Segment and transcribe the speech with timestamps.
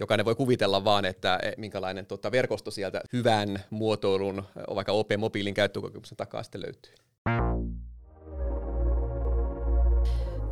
[0.00, 4.42] jokainen voi kuvitella vaan, että e, minkälainen tota, verkosto sieltä hyvän muotoilun,
[4.74, 6.94] vaikka OP-mobiilin käyttökokemuksen takaa sitten löytyy.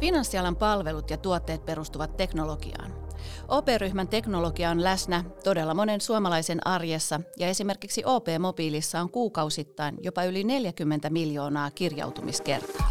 [0.01, 3.05] Finanssialan palvelut ja tuotteet perustuvat teknologiaan.
[3.49, 10.45] OP-ryhmän teknologia on läsnä todella monen suomalaisen arjessa ja esimerkiksi OP-mobiilissa on kuukausittain jopa yli
[10.45, 12.91] 40 miljoonaa kirjautumiskertaa.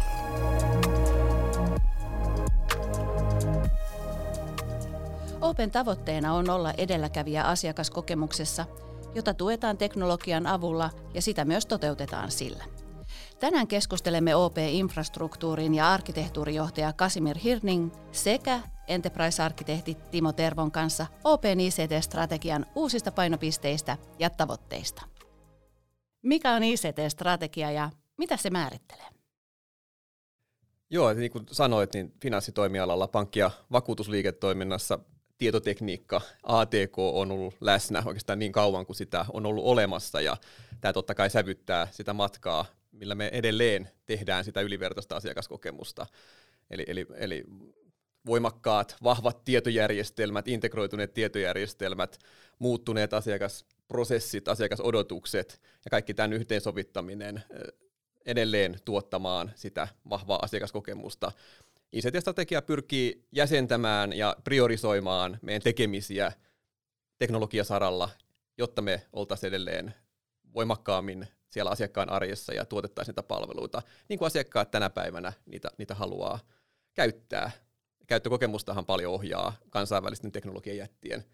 [5.54, 8.66] Open tavoitteena on olla edelläkävijä asiakaskokemuksessa,
[9.14, 12.64] jota tuetaan teknologian avulla ja sitä myös toteutetaan sillä.
[13.40, 23.12] Tänään keskustelemme OP-infrastruktuurin ja arkkitehtuurijohtaja Kasimir Hirning sekä Enterprise-arkkitehti Timo Tervon kanssa Open ICT-strategian uusista
[23.12, 25.02] painopisteistä ja tavoitteista.
[26.22, 29.08] Mikä on ICT-strategia ja mitä se määrittelee?
[30.90, 34.98] Joo, niin kuin sanoit, niin finanssitoimialalla pankki- ja vakuutusliiketoiminnassa
[35.38, 40.36] tietotekniikka, ATK on ollut läsnä oikeastaan niin kauan kuin sitä on ollut olemassa ja
[40.80, 46.06] tämä totta kai sävyttää sitä matkaa, millä me edelleen tehdään sitä ylivertaista asiakaskokemusta.
[46.70, 47.44] Eli, eli, eli
[48.26, 52.18] voimakkaat, vahvat tietojärjestelmät, integroituneet tietojärjestelmät,
[52.58, 57.42] muuttuneet asiakasprosessit, asiakasodotukset ja kaikki tämän yhteensovittaminen
[58.26, 61.32] edelleen tuottamaan sitä vahvaa asiakaskokemusta.
[61.94, 66.32] ICT-strategia pyrkii jäsentämään ja priorisoimaan meidän tekemisiä
[67.18, 68.10] teknologiasaralla,
[68.58, 69.94] jotta me oltaisiin edelleen
[70.54, 75.94] voimakkaammin siellä asiakkaan arjessa ja tuotettaisiin niitä palveluita, niin kuin asiakkaat tänä päivänä niitä, niitä
[75.94, 76.38] haluaa
[76.94, 77.50] käyttää.
[78.06, 81.24] Käyttökokemustahan paljon ohjaa kansainvälisten teknologiajättien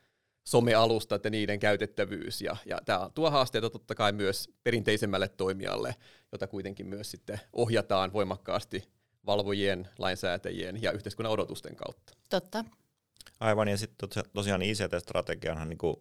[0.44, 2.40] somealustat ja niiden käytettävyys.
[2.40, 5.94] Ja, ja tämä tuo haasteita totta kai myös perinteisemmälle toimijalle,
[6.32, 12.12] jota kuitenkin myös sitten ohjataan voimakkaasti valvojien, lainsäätäjien ja yhteiskunnan odotusten kautta.
[12.30, 12.64] Totta.
[13.40, 15.96] Aivan, ja sitten tosiaan ICT-strategianhan niin kuin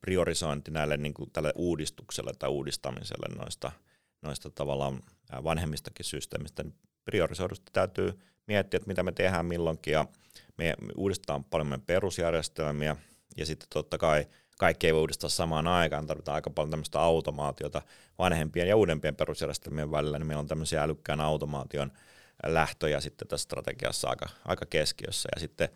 [0.00, 3.72] priorisointi näille niin kuin tälle uudistukselle tai uudistamiselle noista,
[4.22, 5.00] noista tavallaan
[5.44, 6.74] vanhemmistakin systeemistä, niin
[7.04, 10.06] priorisoidusti täytyy miettiä, että mitä me tehdään milloinkin, ja
[10.56, 12.96] me uudistetaan paljon meidän perusjärjestelmiä,
[13.36, 14.26] ja sitten totta kai
[14.58, 17.82] kaikki ei voi uudistaa samaan aikaan, tarvitaan aika paljon tämmöistä automaatiota
[18.18, 21.92] vanhempien ja uudempien perusjärjestelmien välillä, niin meillä on tämmöisiä älykkään automaation
[22.46, 25.68] lähtöjä sitten tässä strategiassa aika, aika keskiössä, ja sitten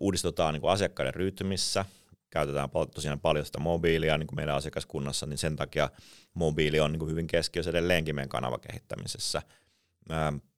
[0.00, 1.84] uudistutaan niin asiakkaiden rytmissä,
[2.30, 5.90] käytetään tosiaan paljon sitä mobiilia niin kuin meidän asiakaskunnassa, niin sen takia
[6.34, 9.42] mobiili on niin kuin hyvin keskiössä edelleenkin meidän kanavakehittämisessä.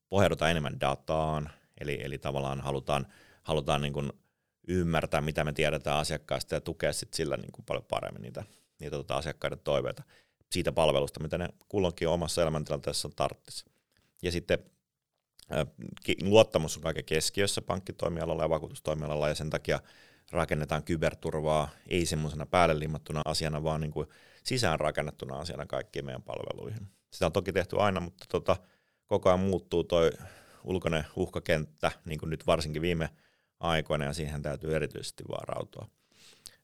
[0.09, 1.51] Pohjaudutaan enemmän dataan,
[1.81, 3.07] eli, eli tavallaan halutaan,
[3.43, 4.13] halutaan niin kuin
[4.69, 8.45] ymmärtää, mitä me tiedetään asiakkaista ja tukea sit sillä niin kuin paljon paremmin niitä,
[8.79, 10.03] niitä tota asiakkaiden toiveita
[10.53, 13.65] siitä palvelusta, mitä ne kulloinkin omassa elämäntilanteessa tarttisi.
[14.23, 14.59] Ja sitten
[16.23, 19.81] luottamus on kaiken keskiössä pankkitoimialalla ja vakuutustoimialalla, ja sen takia
[20.33, 24.09] rakennetaan kyberturvaa ei semmoisena päälle limmattuna asiana, vaan niin kuin
[24.45, 26.89] sisään rakennettuna asiana kaikkiin meidän palveluihin.
[27.11, 28.57] Sitä on toki tehty aina, mutta tota,
[29.07, 30.11] koko ajan muuttuu toi
[30.65, 33.11] ulkoinen uhkakenttä, niin kuin nyt varsinkin viime
[33.61, 35.89] aikoina, ja siihen täytyy erityisesti varautua.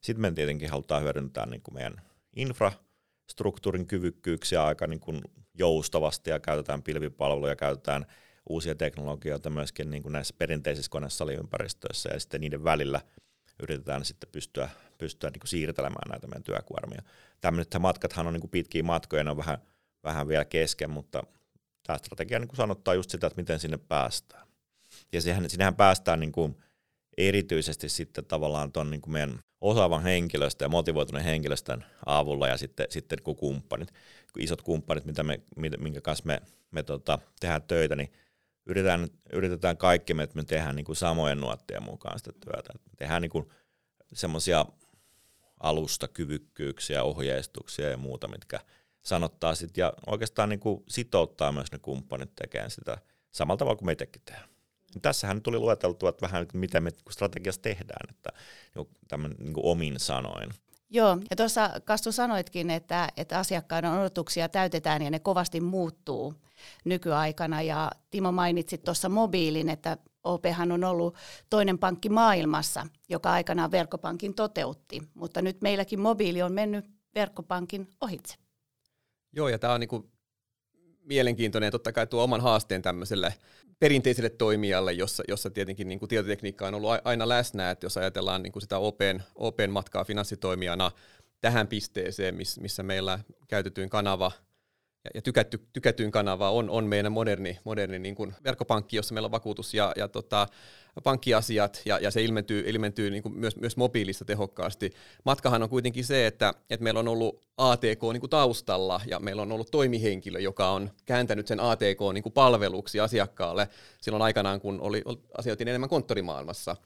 [0.00, 2.00] Sitten me tietenkin halutaan hyödyntää niin kuin meidän
[2.36, 5.20] infrastruktuurin kyvykkyyksiä aika niin kuin
[5.54, 8.06] joustavasti, ja käytetään pilvipalveluja, käytetään
[8.48, 13.00] uusia teknologioita myöskin niin kuin näissä perinteisissä konesaliympäristöissä, ja sitten niiden välillä–
[13.62, 17.02] yritetään sitten pystyä, pystyä niin kuin siirtelemään näitä meidän työkuormia.
[17.40, 19.58] Tämmöiset matkathan on niin kuin pitkiä matkoja, ne on vähän,
[20.04, 21.22] vähän vielä kesken, mutta
[21.86, 24.46] tämä strategia niin kuin sanottaa just sitä, että miten sinne päästään.
[25.12, 26.56] Ja siihen, sinnehän päästään niin kuin
[27.18, 32.86] erityisesti sitten tavallaan tuon niin kuin meidän osaavan henkilöstön ja motivoituneen henkilöstön avulla ja sitten,
[32.90, 33.92] sitten kun kumppanit,
[34.38, 35.40] isot kumppanit, mitä me,
[35.78, 38.12] minkä kanssa me, me tota, tehdään töitä, niin
[38.66, 42.72] yritetään, yritetään kaikki että me tehdään niin kuin samojen nuottien mukaan sitä työtä.
[42.74, 43.48] Me tehdään niin
[44.12, 44.66] semmoisia
[45.60, 48.60] alustakyvykkyyksiä, ohjeistuksia ja muuta, mitkä
[49.02, 52.98] sanottaa sit, ja oikeastaan niin kuin sitouttaa myös ne kumppanit tekemään sitä
[53.32, 54.48] samalla tavalla kuin me itsekin tehdään.
[55.02, 58.30] Tässähän tuli lueteltua, että vähän mitä me strategiassa tehdään, että
[58.74, 60.50] niin tämän niin omin sanoin.
[60.94, 66.34] Joo, ja tuossa Kastu sanoitkin, että, että asiakkaiden odotuksia täytetään ja ne kovasti muuttuu
[66.84, 67.62] nykyaikana.
[67.62, 71.16] Ja Timo mainitsit tuossa mobiilin, että OPhan on ollut
[71.50, 76.84] toinen pankki maailmassa, joka aikanaan verkkopankin toteutti, mutta nyt meilläkin mobiili on mennyt
[77.14, 78.34] verkkopankin ohitse.
[79.32, 80.10] Joo, ja tämä on niinku
[81.04, 83.34] mielenkiintoinen ja totta kai tuo oman haasteen tämmöiselle
[83.82, 88.42] perinteiselle toimijalle, jossa, jossa tietenkin niin kuin tietotekniikka on ollut aina läsnä, että jos ajatellaan
[88.42, 90.90] niin kuin sitä open, open matkaa finanssitoimijana
[91.40, 93.18] tähän pisteeseen, missä meillä
[93.48, 94.32] käytetyin kanava
[95.04, 99.26] ja, ja tykätty, tykätyin kanava on, on meidän moderni, moderni niin kuin verkkopankki, jossa meillä
[99.26, 100.46] on vakuutus ja, ja tota,
[101.04, 104.92] pankkiasiat, ja, ja se ilmentyy, ilmentyy niin kuin myös, myös mobiilissa tehokkaasti.
[105.24, 109.42] Matkahan on kuitenkin se, että, että meillä on ollut ATK niin kuin taustalla, ja meillä
[109.42, 113.68] on ollut toimihenkilö, joka on kääntänyt sen ATK niin kuin palveluksi asiakkaalle
[114.00, 115.02] silloin aikanaan, kun oli,
[115.38, 116.76] asioitiin enemmän konttorimaailmassa.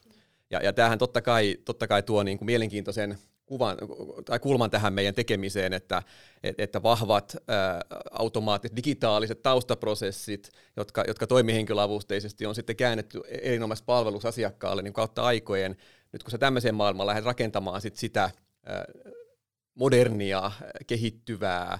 [0.50, 3.76] Ja, ja tämähän totta kai, totta kai tuo niin kuin mielenkiintoisen kuvan,
[4.24, 6.02] tai kulman tähän meidän tekemiseen, että,
[6.58, 7.36] että vahvat
[8.10, 15.76] automaattiset digitaaliset taustaprosessit, jotka, jotka toimihenkilöavusteisesti on sitten käännetty erinomaisessa palvelussa asiakkaalle niin kautta aikojen.
[16.12, 18.30] Nyt kun sä tämmöiseen maailmaan lähdet rakentamaan sit sitä
[19.74, 20.52] modernia,
[20.86, 21.78] kehittyvää,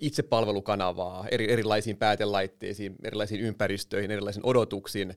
[0.00, 5.14] itsepalvelukanavaa eri, erilaisiin päätelaitteisiin, erilaisiin ympäristöihin, erilaisiin odotuksiin,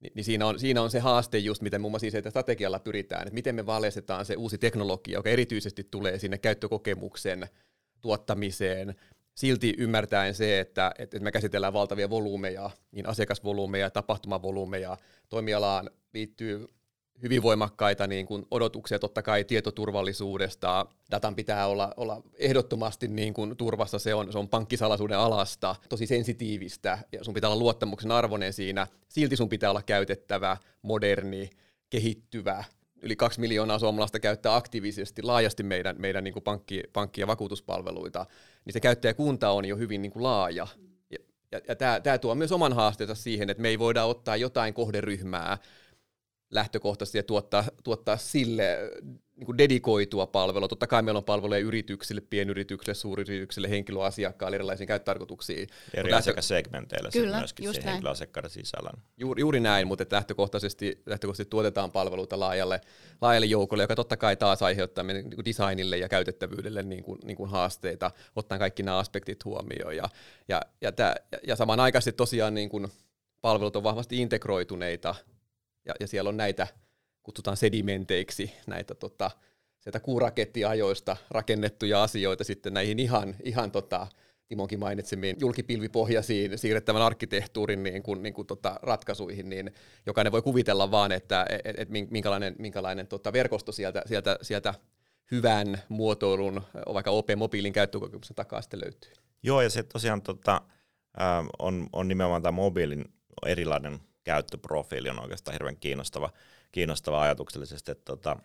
[0.00, 3.22] niin, niin siinä, on, siinä on se haaste just, miten muun muassa että strategialla pyritään,
[3.22, 7.48] että miten me valjastetaan se uusi teknologia, joka erityisesti tulee sinne käyttökokemuksen
[8.00, 8.94] tuottamiseen,
[9.34, 14.96] silti ymmärtäen se, että, että me käsitellään valtavia volyymeja, niin asiakasvolyymeja, tapahtumavolyymeja,
[15.28, 16.68] toimialaan liittyy
[17.22, 20.86] hyvin voimakkaita niin kuin odotuksia totta kai tietoturvallisuudesta.
[21.10, 26.06] Datan pitää olla, olla ehdottomasti niin kuin turvassa, se on, se on pankkisalaisuuden alasta, tosi
[26.06, 28.86] sensitiivistä ja sun pitää olla luottamuksen arvoinen siinä.
[29.08, 31.50] Silti sun pitää olla käytettävä, moderni,
[31.90, 32.64] kehittyvä.
[33.02, 38.26] Yli kaksi miljoonaa suomalaista käyttää aktiivisesti laajasti meidän, meidän niin kuin pankki, pankki- ja vakuutuspalveluita,
[38.64, 40.66] niin se käyttäjäkunta on jo hyvin niin kuin laaja.
[41.10, 41.18] Ja,
[41.68, 45.58] ja, tämä tuo myös oman haasteensa siihen, että me ei voida ottaa jotain kohderyhmää,
[46.50, 48.78] lähtökohtaisesti ja tuottaa, tuottaa sille
[49.40, 50.68] niin kuin dedikoitua palvelua.
[50.68, 55.68] Totta kai meillä on palveluja yrityksille, pienyrityksille, suuryrityksille, henkilöasiakkaille, erilaisiin käyttötarkoituksiin.
[55.94, 58.90] Eri asiakassegmenteillä Kyllä, myöskin just henkilöasiakkaiden sisällä.
[59.16, 62.80] Juuri, juuri näin, mutta että lähtökohtaisesti, lähtökohtaisesti tuotetaan palveluita laajalle,
[63.20, 67.36] laajalle joukolle, joka totta kai taas aiheuttaa meidän niin designille ja käytettävyydelle niin kuin, niin
[67.36, 69.96] kuin haasteita, ottaen kaikki nämä aspektit huomioon.
[69.96, 70.08] Ja,
[70.48, 71.14] ja, ja, tämä,
[71.46, 72.88] ja samanaikaisesti tosiaan niin kuin
[73.40, 75.14] palvelut on vahvasti integroituneita
[75.84, 76.66] ja, ja siellä on näitä,
[77.22, 79.30] kutsutaan sedimenteiksi, näitä tota,
[79.78, 84.06] sieltä kuurakettiajoista rakennettuja asioita sitten näihin ihan, ihan tota,
[84.48, 89.74] Timonkin mainitsemiin julkipilvipohjaisiin siirrettävän arkkitehtuurin niin kuin, niin kuin tota, ratkaisuihin, niin
[90.06, 94.74] jokainen voi kuvitella vaan, että et, et minkälainen, minkälainen tota, verkosto sieltä, sieltä, sieltä
[95.30, 96.62] hyvän muotoilun,
[96.94, 99.12] vaikka OP-mobiilin käyttökokemuksen takaa sitten löytyy.
[99.42, 100.62] Joo, ja se tosiaan tota,
[101.58, 103.04] on, on nimenomaan tämä mobiilin
[103.46, 106.30] erilainen käyttöprofiili on oikeastaan hirveän kiinnostava,
[106.72, 107.92] kiinnostava ajatuksellisesti.
[107.92, 108.36] Että tota,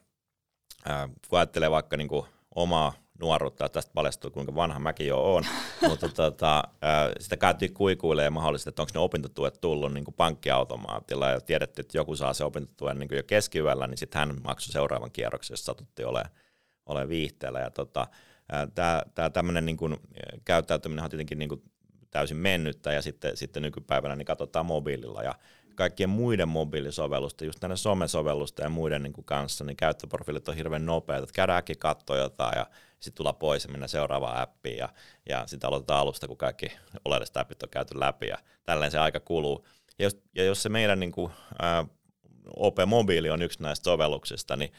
[0.85, 2.25] ää, kun ajattelee vaikka niin kuin
[2.55, 5.43] omaa nuoruutta, ja tästä paljastuu kuinka vanha mäkin jo on,
[5.89, 11.29] mutta tota, ää, sitä käytiin kuikuilemaan mahdollisesti, että onko ne opintotuet tullut niin kuin pankkiautomaatilla
[11.29, 14.73] ja tiedetty, että joku saa se opintotuen niin kuin jo keskiyöllä, niin sitten hän maksoi
[14.73, 16.31] seuraavan kierroksen, jos satutti olemaan
[16.85, 17.59] ole viihteellä.
[17.59, 18.07] Ja tota,
[19.15, 19.77] tämä tämmöinen niin
[20.45, 21.63] käyttäytyminen on tietenkin niin kuin
[22.09, 25.35] täysin mennyttä ja sitten, sitten nykypäivänä niin katsotaan mobiililla ja
[25.75, 30.85] kaikkien muiden mobiilisovellusten, just näiden somesovellusten ja muiden niin kuin kanssa, niin käyttöprofiilit on hirveän
[30.85, 32.65] nopeat, että käydään äkki katsoa jotain ja
[32.99, 34.89] sitten tulla pois ja mennä seuraavaan appiin ja,
[35.29, 36.71] ja sitten aloitetaan alusta, kun kaikki
[37.05, 39.67] oleelliset appit on käyty läpi ja tälleen se aika kuluu.
[39.99, 41.31] Ja jos, ja jos se meidän niin kuin,
[41.61, 41.85] ää,
[42.55, 44.71] OP-mobiili on yksi näistä sovelluksista, niin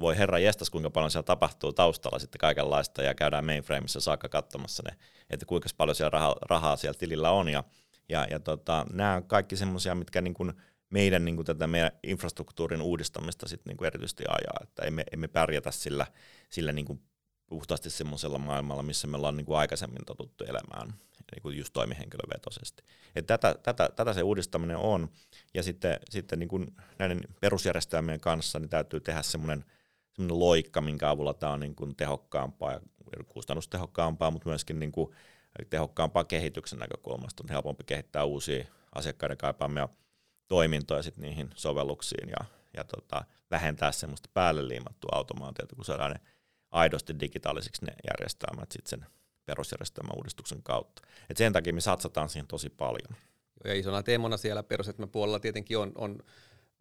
[0.00, 4.82] voi herra jestas, kuinka paljon siellä tapahtuu taustalla sitten kaikenlaista ja käydään mainframeissa saakka katsomassa
[4.86, 4.96] ne,
[5.30, 7.64] että kuinka paljon siellä rahaa, rahaa siellä tilillä on ja
[8.08, 10.52] ja, ja tota, nämä on kaikki semmoisia, mitkä niin kuin
[10.90, 15.28] meidän, niin kuin tätä meidän infrastruktuurin uudistamista sit niin kuin erityisesti ajaa, että emme, emme
[15.28, 16.06] pärjätä sillä,
[16.48, 17.02] sillä niin kuin
[17.46, 20.88] puhtaasti semmoisella maailmalla, missä me ollaan niin kuin aikaisemmin totuttu elämään,
[21.32, 22.82] niin kuin just toimihenkilövetoisesti.
[23.16, 25.08] Et tätä, tätä, tätä se uudistaminen on,
[25.54, 29.64] ja sitten, sitten niin kuin näiden perusjärjestelmien kanssa niin täytyy tehdä semmoinen,
[30.28, 32.80] loikka, minkä avulla tämä on niin kuin tehokkaampaa ja
[33.28, 35.14] kustannustehokkaampaa, mutta myöskin niin kuin
[35.70, 37.42] tehokkaampaa kehityksen näkökulmasta.
[37.42, 39.88] On helpompi kehittää uusia asiakkaiden kaipaamia
[40.48, 42.44] toimintoja sit niihin sovelluksiin ja,
[42.76, 46.20] ja tota, vähentää semmoista päälle liimattua automaatiota, kun saadaan ne
[46.70, 49.06] aidosti digitaalisiksi ne järjestelmät sit sen
[49.46, 51.02] perusjärjestelmän uudistuksen kautta.
[51.30, 53.16] Et sen takia me satsataan siihen tosi paljon.
[53.64, 56.18] Ja isona teemana siellä perusjärjestelmän puolella tietenkin on, on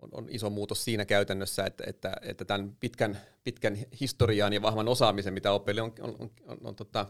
[0.01, 4.87] on, on iso muutos siinä käytännössä, että, että, että tämän pitkän, pitkän historian ja vahvan
[4.87, 7.05] osaamisen, mitä Opeli on, on, on, on, on tota,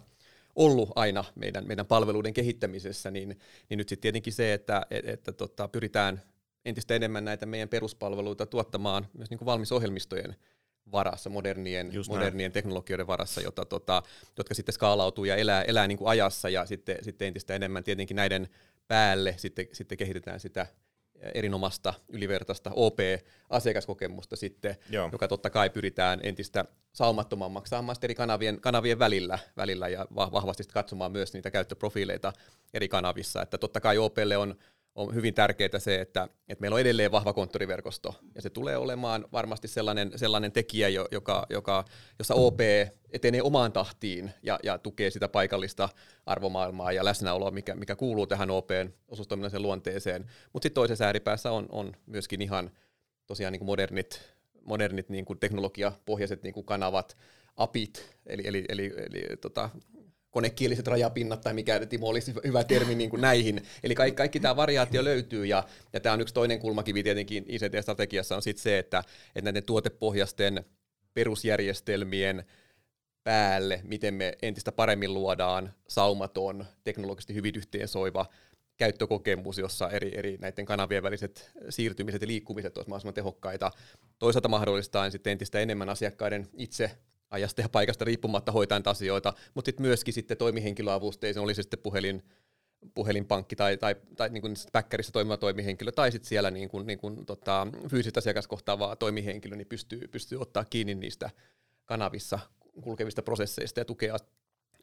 [0.66, 3.40] ollut aina meidän, meidän palveluiden kehittämisessä, niin,
[3.70, 6.22] niin nyt sitten tietenkin se, että, että, että tota, pyritään
[6.66, 10.36] entistä enemmän näitä meidän peruspalveluita tuottamaan myös niin kuin valmisohjelmistojen
[10.92, 14.04] varassa, modernien, modernien teknologioiden varassa, jota, tota,
[14.38, 18.16] jotka sitten skaalautuu ja elää, elää niin kuin ajassa ja sitten, sitten entistä enemmän tietenkin
[18.16, 18.48] näiden
[18.88, 20.68] päälle sitten, sitten kehitetään sitä
[21.34, 25.10] erinomasta, ylivertaista OP-asiakaskokemusta sitten, Joo.
[25.12, 31.12] joka totta kai pyritään entistä saumattomammaksi saamaan eri kanavien, kanavien välillä, välillä ja vahvasti katsomaan
[31.12, 32.34] myös niitä käyttöprofiileita
[32.74, 33.42] eri kanavissa.
[33.42, 34.56] Että totta kai OPlle on
[34.96, 39.26] on hyvin tärkeää se, että, että meillä on edelleen vahva konttoriverkosto, ja se tulee olemaan
[39.32, 41.86] varmasti sellainen, sellainen tekijä, joka, joka,
[42.20, 42.60] jossa OP
[43.12, 45.90] etenee omaan tahtiin ja, ja tukee sitä paikallista
[46.26, 50.26] arvomaailmaa ja läsnäoloa, mikä, mikä kuuluu tähän OPn osuustoiminnalliseen luonteeseen.
[50.54, 52.72] Mutta sitten toisessa ääripäässä on, on myöskin ihan
[53.28, 54.22] tosiaan niin kuin modernit,
[54.62, 57.18] modernit niin kuin teknologiapohjaiset niin kuin kanavat,
[57.58, 59.70] APIt, eli, eli, eli, eli tota,
[60.32, 63.64] konekieliset rajapinnat tai mikä Timo olisi hyvä termi niin kuin näihin.
[63.84, 68.36] Eli kaikki, kaikki tämä variaatio löytyy ja, ja tämä on yksi toinen kulmakivi tietenkin ICT-strategiassa
[68.36, 69.04] on sitten se, että,
[69.36, 70.66] että näiden tuotepohjaisten
[71.14, 72.46] perusjärjestelmien
[73.24, 78.26] päälle, miten me entistä paremmin luodaan saumaton, teknologisesti hyvin yhteensoiva
[78.78, 83.72] käyttökokemus, jossa eri, eri näiden kanavien väliset siirtymiset ja liikkumiset olisivat mahdollisimman tehokkaita.
[84.20, 86.92] Toisaalta mahdollistaen sitten entistä enemmän asiakkaiden itse
[87.32, 92.24] ajasta ja paikasta riippumatta hoitaa asioita, mutta sitten myöskin sitten toimihenkilöavusteisen, oli se sitten puhelin,
[92.94, 97.00] puhelinpankki tai, tai, tai niin kuin päkkärissä toimiva toimihenkilö tai sitten siellä niin kuin, niin
[97.00, 101.30] kuin, tota, fyysistä asiakaskohtaava toimihenkilö, niin pystyy, pystyy ottaa kiinni niistä
[101.86, 102.40] kanavissa
[102.82, 104.18] kulkevista prosesseista ja tukea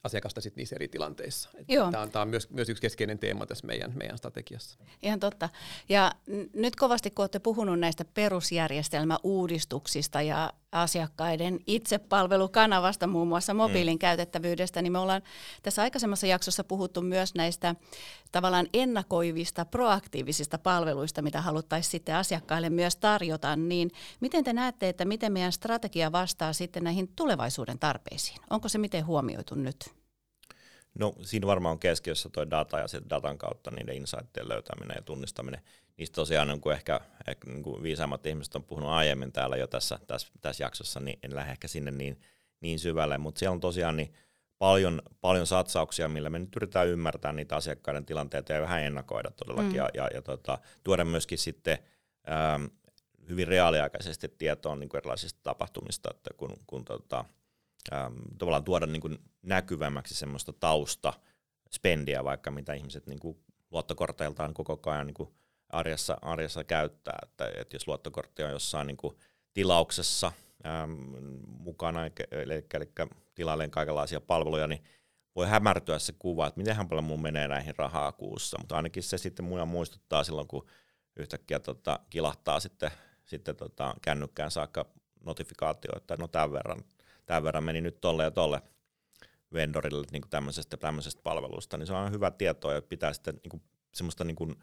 [0.05, 1.51] asiakasta sit niissä eri tilanteissa.
[1.91, 4.79] Tämä on, tämä on myös, myös yksi keskeinen teema tässä meidän, meidän strategiassa.
[5.03, 5.49] Ihan totta.
[5.89, 13.95] Ja n- nyt kovasti, kun olette puhunut näistä perusjärjestelmäuudistuksista ja asiakkaiden itsepalvelukanavasta, muun muassa mobiilin
[13.95, 13.99] mm.
[13.99, 15.23] käytettävyydestä, niin me ollaan
[15.63, 17.75] tässä aikaisemmassa jaksossa puhuttu myös näistä
[18.33, 25.05] tavallaan ennakoivista, proaktiivisista palveluista, mitä haluttaisiin sitten asiakkaille myös tarjota, niin miten te näette, että
[25.05, 28.39] miten meidän strategia vastaa sitten näihin tulevaisuuden tarpeisiin?
[28.51, 29.99] Onko se miten huomioitu nyt?
[30.99, 35.03] No siinä varmaan on keskiössä tuo data ja sitten datan kautta niiden insightien löytäminen ja
[35.03, 35.61] tunnistaminen.
[35.99, 39.67] Niistä tosiaan niin kuin ehkä, ehkä niin kuin viisaammat ihmiset on puhunut aiemmin täällä jo
[39.67, 42.21] tässä, tässä, tässä jaksossa, niin en lähde ehkä sinne niin,
[42.61, 44.15] niin syvälle, mutta siellä on tosiaan niin
[44.59, 49.71] paljon, paljon satsauksia, millä me nyt yritetään ymmärtää niitä asiakkaiden tilanteita ja vähän ennakoida todellakin
[49.71, 49.77] mm.
[49.77, 51.79] ja, ja, ja tota, tuoda myöskin sitten
[52.29, 52.65] ähm,
[53.29, 57.25] hyvin reaaliaikaisesti tietoon niin kuin erilaisista tapahtumista, että kun, kun tota,
[57.93, 61.13] ähm, tavallaan tuoda niin kuin näkyvämmäksi semmoista tausta,
[61.73, 63.39] spendiä vaikka mitä ihmiset niin kuin
[63.71, 65.35] luottokorteiltaan koko ajan niin kuin
[65.69, 69.17] arjessa, arjessa käyttää, että, että jos luottokortti on jossain niin kuin
[69.55, 70.33] tilauksessa
[70.67, 70.91] ähm,
[71.47, 72.93] mukana, eli, eli
[73.35, 74.85] tilailen kaikenlaisia palveluja, niin
[75.37, 79.19] voi hämärtyä se kuva, että miten paljon mun menee näihin rahaa kuussa, mutta ainakin se
[79.19, 80.67] sitten mua muistuttaa silloin, kun
[81.17, 82.91] yhtäkkiä tota, kilahtaa sitten,
[83.25, 84.87] sitten tota, kännykkään saakka
[85.25, 86.85] notifikaatio, että no tämän verran,
[87.27, 88.63] tämän verran meni nyt tolle ja tolle
[89.53, 93.51] vendorille niin kuin tämmöisestä, tämmöisestä palvelusta, niin se on hyvä tietoa ja pitää sitten niin
[93.51, 93.63] kuin,
[93.95, 94.57] semmoista niin kuin,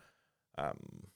[0.59, 1.09] äm,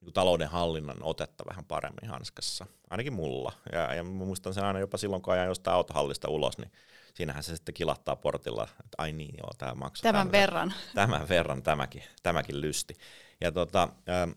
[0.00, 3.52] niin talouden hallinnan otetta vähän paremmin hanskassa, ainakin mulla.
[3.72, 6.72] Ja, ja muistan sen aina jopa silloin, kun ajan jostain autohallista ulos, niin
[7.14, 10.02] siinähän se sitten kilahtaa portilla, että ai niin joo, tämä maksaa.
[10.02, 10.72] Tämän, tämän verran.
[10.94, 12.94] Tämän verran tämäkin, tämäkin lysti.
[13.40, 14.30] Ja tota, ähm,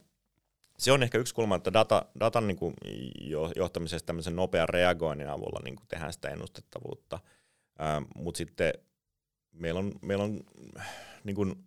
[0.77, 2.73] se on ehkä yksi kulma, että data, datan niin kuin
[3.55, 7.19] johtamisesta tämmöisen nopean reagoinnin avulla niin kuin tehdään sitä ennustettavuutta.
[7.81, 8.73] Ähm, Mutta sitten
[9.51, 10.39] meillä on, meillä on
[11.23, 11.65] niin kuin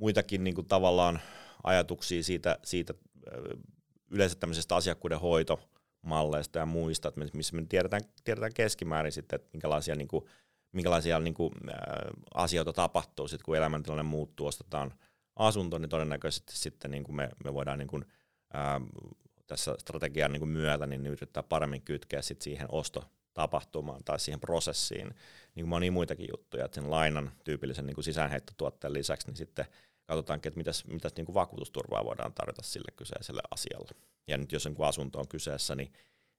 [0.00, 1.20] muitakin niin kuin tavallaan
[1.64, 2.94] ajatuksia siitä, siitä
[4.10, 9.94] yleensä tämmöisestä asiakkuuden hoitomalleista ja muista, että missä me tiedetään, tiedetään keskimäärin sitten, että minkälaisia,
[9.94, 10.24] niin kuin,
[10.72, 11.74] minkälaisia niin kuin, ä,
[12.34, 14.94] asioita tapahtuu, sitten kun elämäntilanne muuttuu, ostetaan
[15.36, 18.04] asunto, niin todennäköisesti sitten niin kuin me, me voidaan niin kuin,
[18.54, 18.80] ä,
[19.46, 25.08] tässä strategian niin kuin myötä niin yrittää paremmin kytkeä sit siihen ostotapahtumaan tai siihen prosessiin,
[25.54, 29.66] niin kuin monia muitakin juttuja, että sen lainan tyypillisen niin kuin sisäänheittotuotteen lisäksi, niin sitten
[30.10, 33.90] katsotaankin, että mitäs, mitäs niin kuin vakuutusturvaa voidaan tarjota sille kyseiselle asialle.
[34.28, 35.92] Ja nyt jos niin asunto on kyseessä, niin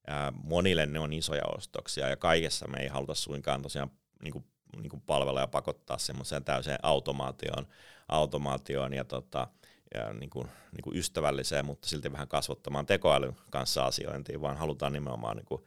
[0.08, 3.92] ää, monille ne on isoja ostoksia, ja kaikessa me ei haluta suinkaan tosiaan
[4.24, 4.46] niin kuin,
[4.78, 7.68] niin kuin palvella ja pakottaa semmoiseen täysin automaatioon,
[8.08, 9.48] automaatioon ja, tota,
[9.96, 14.94] ja niin kuin, niin kuin ystävälliseen, mutta silti vähän kasvattamaan tekoälyn kanssa asiointiin, vaan halutaan
[14.94, 15.64] nimenomaan niin kuin,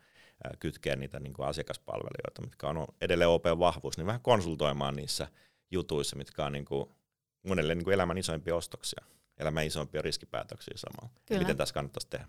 [0.61, 5.29] kytkeä niitä niin kuin asiakaspalvelijoita, mitkä on edelleen OP-vahvuus, niin vähän konsultoimaan niissä
[5.71, 6.91] jutuissa, mitkä on niin kuin
[7.45, 9.05] monelle niin kuin elämän isoimpia ostoksia,
[9.39, 11.21] elämän isoimpia riskipäätöksiä samalla.
[11.27, 11.41] Kyllä.
[11.41, 12.29] Miten tässä kannattaisi tehdä?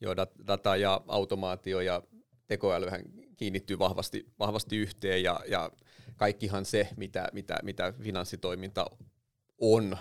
[0.00, 2.02] Joo, data ja automaatio ja
[2.46, 3.02] tekoälyhän
[3.36, 5.70] kiinnittyy vahvasti, vahvasti yhteen ja, ja
[6.16, 8.86] kaikkihan se, mitä, mitä, mitä finanssitoiminta
[9.58, 9.96] on,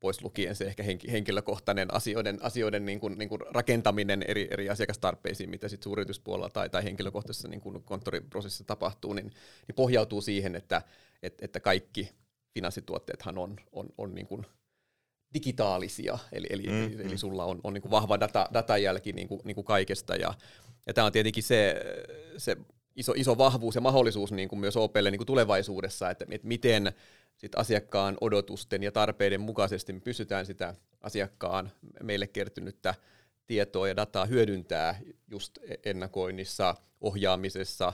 [0.00, 5.50] pois lukien se ehkä henkilökohtainen asioiden, asioiden niin kuin, niin kuin rakentaminen eri, eri asiakastarpeisiin,
[5.50, 9.26] mitä sitten suuryrityspuolella tai, tai henkilökohtaisessa niin kuin konttoriprosessissa tapahtuu, niin,
[9.68, 10.82] niin pohjautuu siihen, että,
[11.22, 12.10] että, että kaikki
[12.54, 14.46] finanssituotteethan on, on, on niin kuin
[15.34, 19.28] digitaalisia, eli, eli, mm, eli, eli sulla on, on niin kuin vahva data, datajälki niin
[19.28, 20.34] kuin, niin kuin kaikesta, ja,
[20.86, 21.76] ja tämä on tietenkin se,
[22.36, 22.56] se
[22.96, 26.92] iso, iso vahvuus ja mahdollisuus niin kuin myös OPlle niin kuin tulevaisuudessa, että, että miten
[27.36, 32.94] sit asiakkaan odotusten ja tarpeiden mukaisesti me pystytään sitä asiakkaan meille kertynyttä
[33.46, 37.92] tietoa ja dataa hyödyntää just ennakoinnissa, ohjaamisessa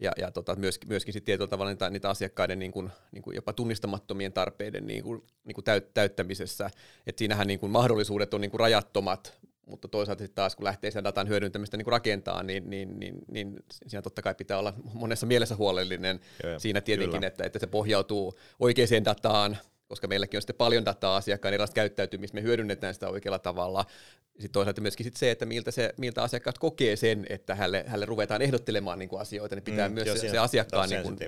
[0.00, 3.34] ja, ja tota, myöskin, myöskin sit tietyllä tavalla niitä, niitä asiakkaiden niin kuin, niin kuin
[3.34, 6.70] jopa tunnistamattomien tarpeiden niin kuin, niin kuin täyt, täyttämisessä.
[7.06, 10.90] Et siinähän niin kuin mahdollisuudet on niin kuin rajattomat, mutta toisaalta sitten taas kun lähtee
[10.90, 15.26] sen datan hyödyntämistä niin rakentaa, niin, niin, niin, niin siinä totta kai pitää olla monessa
[15.26, 16.20] mielessä huolellinen.
[16.44, 21.16] Joo, siinä tietenkin, että, että se pohjautuu oikeaan dataan, koska meilläkin on sitten paljon dataa
[21.16, 23.84] asiakkaan erilaista käyttäytymistä, me hyödynnetään sitä oikealla tavalla.
[24.28, 28.06] Sitten toisaalta myöskin sit se, että miltä, se, miltä asiakkaat kokee sen, että hälle, hälle
[28.06, 31.18] ruvetaan ehdottelemaan niin kuin asioita, niin pitää mm, myös se, se asiakkaan niin kuin,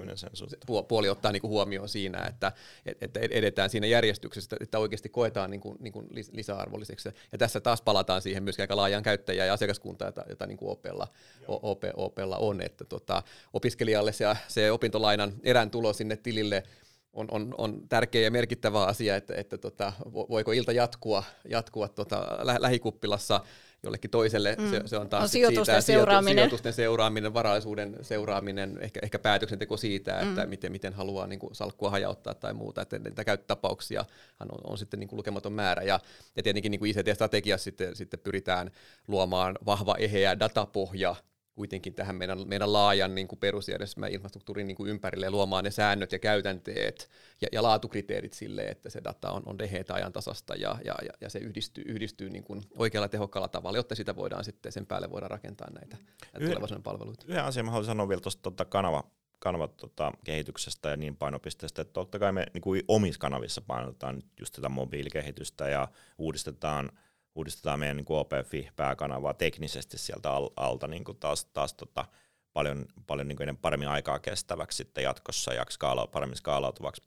[0.88, 2.52] puoli ottaa niin kuin huomioon siinä, että,
[3.00, 7.08] että edetään siinä järjestyksessä, että oikeasti koetaan niin kuin, niin kuin lisäarvolliseksi.
[7.32, 10.70] Ja tässä taas palataan siihen myöskin aika laajaan käyttäjä- ja asiakaskuntaan, jota, jota niin kuin
[10.70, 11.08] OPlla,
[11.48, 16.62] OP, OPlla on, että tota, opiskelijalle se, se opintolainan erän tulo sinne tilille–
[17.12, 22.38] on, on, on tärkeä ja merkittävä asia, että, että tota, voiko ilta jatkua, jatkua tota,
[22.42, 23.40] lä- lähikuppilassa
[23.82, 24.56] jollekin toiselle.
[24.58, 24.70] Mm.
[24.70, 26.36] Se, se on taas no, sijoitusten siitä, seuraaminen.
[26.36, 30.48] sijoitusten seuraaminen, varallisuuden seuraaminen, ehkä, ehkä päätöksenteko siitä, että mm.
[30.48, 32.82] miten, miten haluaa niin kuin, salkkua hajauttaa tai muuta.
[32.82, 34.04] Että niitä käyttötapauksia
[34.40, 35.82] on, on sitten niin kuin, lukematon määrä.
[35.82, 36.00] Ja,
[36.36, 38.70] ja tietenkin niin kuin ICT-strategiassa sitten, sitten pyritään
[39.08, 41.16] luomaan vahva, eheä datapohja,
[41.60, 45.70] kuitenkin tähän meidän, meidän laajan niin kuin perusjärjestelmän infrastruktuurin niin kuin ympärille ja luomaan ne
[45.70, 50.76] säännöt ja käytänteet ja, ja laatukriteerit sille, että se data on, on deheitä ajantasasta ja,
[50.84, 54.72] ja, ja, ja se yhdistyy, yhdistyy niin kuin oikealla tehokkaalla tavalla, jotta sitä voidaan sitten
[54.72, 55.96] sen päälle voidaan rakentaa näitä,
[56.32, 57.26] näitä tulevaisuuden palveluita.
[57.28, 59.04] Yhden asian mä haluan sanoa vielä tuosta tuota kanava,
[59.38, 64.22] kanavat tota, kehityksestä ja niin painopisteestä, että totta kai me niin kuin omissa kanavissa painotetaan
[64.40, 65.88] just tätä mobiilikehitystä ja
[66.18, 66.90] uudistetaan–
[67.34, 72.04] uudistetaan meidän niin OPFI-pääkanavaa teknisesti sieltä al- alta niin kuin taas, taas tota,
[72.52, 77.02] paljon, paljon niin kuin paremmin aikaa kestäväksi sitten jatkossa ja skaala, paremmin skaalautuvaksi.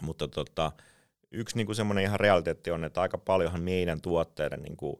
[0.00, 0.72] Mutta tota,
[1.30, 4.96] yksi niin kuin semmoinen ihan realiteetti on, että aika paljonhan meidän tuotteiden niin kuin,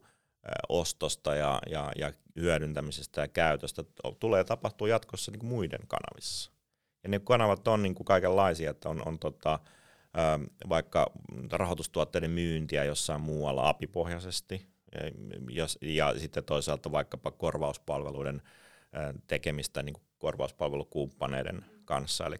[0.68, 3.84] ostosta ja, ja, ja hyödyntämisestä ja käytöstä
[4.20, 6.50] tulee tapahtua jatkossa niin kuin muiden kanavissa.
[7.02, 9.58] Ja ne kanavat on niin kuin kaikenlaisia, että on, on tota,
[10.68, 11.12] vaikka
[11.52, 14.66] rahoitustuotteiden myyntiä jossain muualla apipohjaisesti,
[15.50, 18.42] ja, ja sitten toisaalta vaikkapa korvauspalveluiden
[19.26, 22.36] tekemistä niin kuin korvauspalvelukumppaneiden kanssa, eli,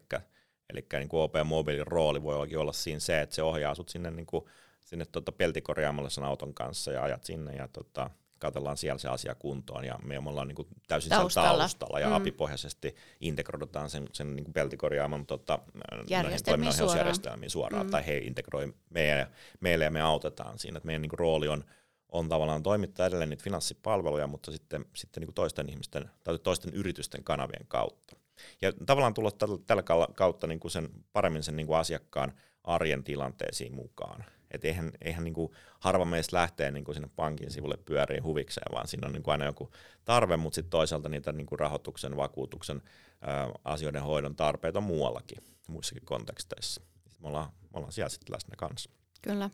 [0.69, 4.11] eli niin kuin OP Mobiilin rooli voi olla siinä se, että se ohjaa sut sinne,
[4.11, 4.45] niin kuin,
[4.85, 8.09] sinne tuota peltikorjaamalle sen auton kanssa ja ajat sinne ja tota,
[8.43, 11.57] katsellaan siellä se asia kuntoon ja me ollaan niin kuin täysin taustalla.
[11.57, 12.13] taustalla ja mm.
[12.13, 15.59] apipohjaisesti integroidaan sen, sen niin kuin peltikorjaaman tota,
[16.07, 17.49] järjestelmiin suoraan.
[17.49, 17.91] suoraan mm.
[17.91, 19.27] tai he integroi meille,
[19.59, 21.63] meille ja me autetaan siinä, että meidän niin kuin rooli on,
[22.09, 26.73] on tavallaan toimittaa edelleen niitä finanssipalveluja, mutta sitten, sitten niin kuin toisten ihmisten tai toisten
[26.73, 28.15] yritysten kanavien kautta.
[28.61, 29.83] Ja tavallaan tulla tällä, tällä
[30.15, 34.25] kautta niin kuin sen, paremmin sen niin kuin asiakkaan arjen tilanteisiin mukaan.
[34.53, 38.71] Et eihän, eihän niin kuin harva meistä lähtee niin kuin sinne pankin sivulle pyöriin huvikseen,
[38.71, 39.71] vaan siinä on niin kuin aina joku
[40.05, 42.81] tarve, mutta sitten toisaalta niitä niin kuin rahoituksen, vakuutuksen,
[43.21, 46.81] ää, asioiden hoidon tarpeita on muuallakin, muissakin konteksteissa.
[47.19, 48.89] Me ollaan, me ollaan siellä sitten läsnä kanssa.
[49.21, 49.49] Kyllä.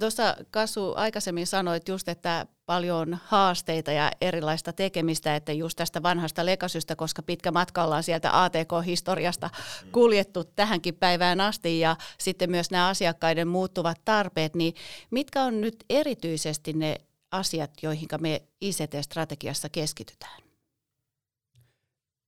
[0.00, 6.46] Tuossa Kasu aikaisemmin sanoit just, että paljon haasteita ja erilaista tekemistä, että just tästä vanhasta
[6.46, 9.50] lekasystä, koska pitkä matka ollaan sieltä ATK-historiasta
[9.92, 14.74] kuljettu tähänkin päivään asti ja sitten myös nämä asiakkaiden muuttuvat tarpeet, niin
[15.10, 16.96] mitkä on nyt erityisesti ne
[17.30, 20.42] asiat, joihin me ICT-strategiassa keskitytään?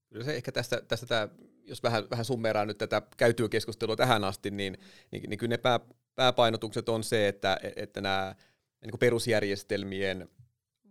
[0.08, 1.28] Kyllä se ehkä tästä, tästä tämä,
[1.64, 4.78] jos vähän, vähän summeraa nyt tätä käytyä keskustelua tähän asti, niin,
[5.10, 5.80] niin, niin kyllä ne pää,
[6.14, 8.34] pääpainotukset on se, että, että nämä
[8.80, 10.28] niin kuin perusjärjestelmien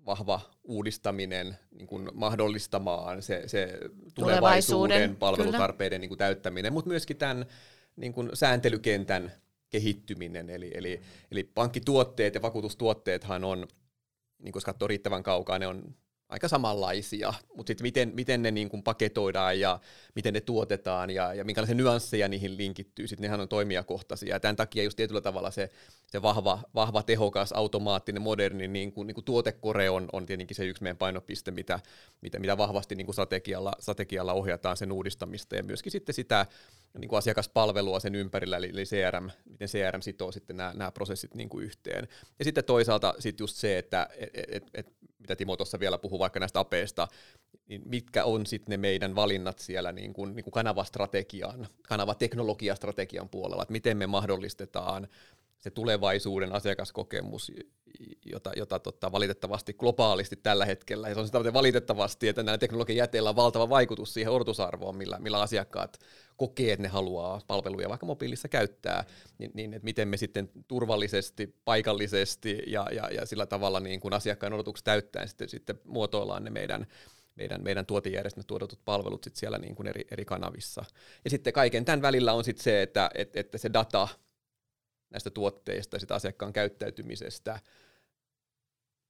[0.06, 3.80] vahva uudistaminen niin kuin mahdollistamaan se, se
[4.16, 7.46] tulevaisuuden palvelutarpeiden niin kuin täyttäminen, mutta myöskin tämän
[7.96, 9.32] niin kuin sääntelykentän
[9.70, 10.50] kehittyminen.
[10.50, 11.02] Eli, eli,
[11.32, 13.68] eli pankkituotteet ja vakuutustuotteethan on,
[14.40, 15.96] niin kuin jos katsoo riittävän kaukaa, ne on
[16.30, 19.80] aika samanlaisia, mutta sitten miten, miten ne niin kuin paketoidaan ja
[20.16, 24.36] miten ne tuotetaan ja, ja minkälaisia nyansseja niihin linkittyy, sitten nehän on toimijakohtaisia.
[24.36, 25.70] Ja tämän takia just tietyllä tavalla se,
[26.08, 30.66] se vahva, vahva, tehokas, automaattinen, moderni niin kuin, niin kuin tuotekore on, on tietenkin se
[30.66, 31.80] yksi meidän painopiste, mitä,
[32.22, 36.46] mitä, mitä vahvasti niin kuin strategialla, strategialla ohjataan sen uudistamista ja myöskin sitten sitä
[37.00, 41.36] niin kuin asiakaspalvelua sen ympärillä, eli, eli CRM, miten CRM sitoo sitten nämä, nämä prosessit
[41.36, 42.08] niin kuin yhteen.
[42.40, 46.20] Ja sitten toisaalta sitten just se, että et, et, et mitä Timo tuossa vielä puhuu
[46.20, 47.08] vaikka näistä apeista,
[47.68, 53.64] niin mitkä on sitten ne meidän valinnat siellä niin kuin, niin kuin kanavastrategian, kanavateknologiastrategian puolella,
[53.64, 55.08] että miten me mahdollistetaan
[55.60, 57.52] se tulevaisuuden asiakaskokemus,
[58.26, 62.98] jota, jota tota, valitettavasti globaalisti tällä hetkellä, ja se on sitä valitettavasti, että näillä teknologian
[62.98, 66.00] jäteillä on valtava vaikutus siihen odotusarvoon, millä, millä asiakkaat
[66.38, 69.06] kokee, että ne haluaa palveluja vaikka mobiilissa käyttää,
[69.38, 74.14] niin, niin että miten me sitten turvallisesti, paikallisesti ja, ja, ja sillä tavalla niin kuin
[74.14, 76.88] asiakkaan odotukset täyttäen sitten, sitten muotoillaan ne meidän,
[77.36, 80.86] meidän, meidän tuotejärjestelmät tuotetut palvelut sit siellä niin kuin eri, eri kanavissa.
[81.24, 84.08] Ja sitten kaiken tämän välillä on sitten se, että, että, että se data
[85.10, 87.60] näistä tuotteista ja sitä asiakkaan käyttäytymisestä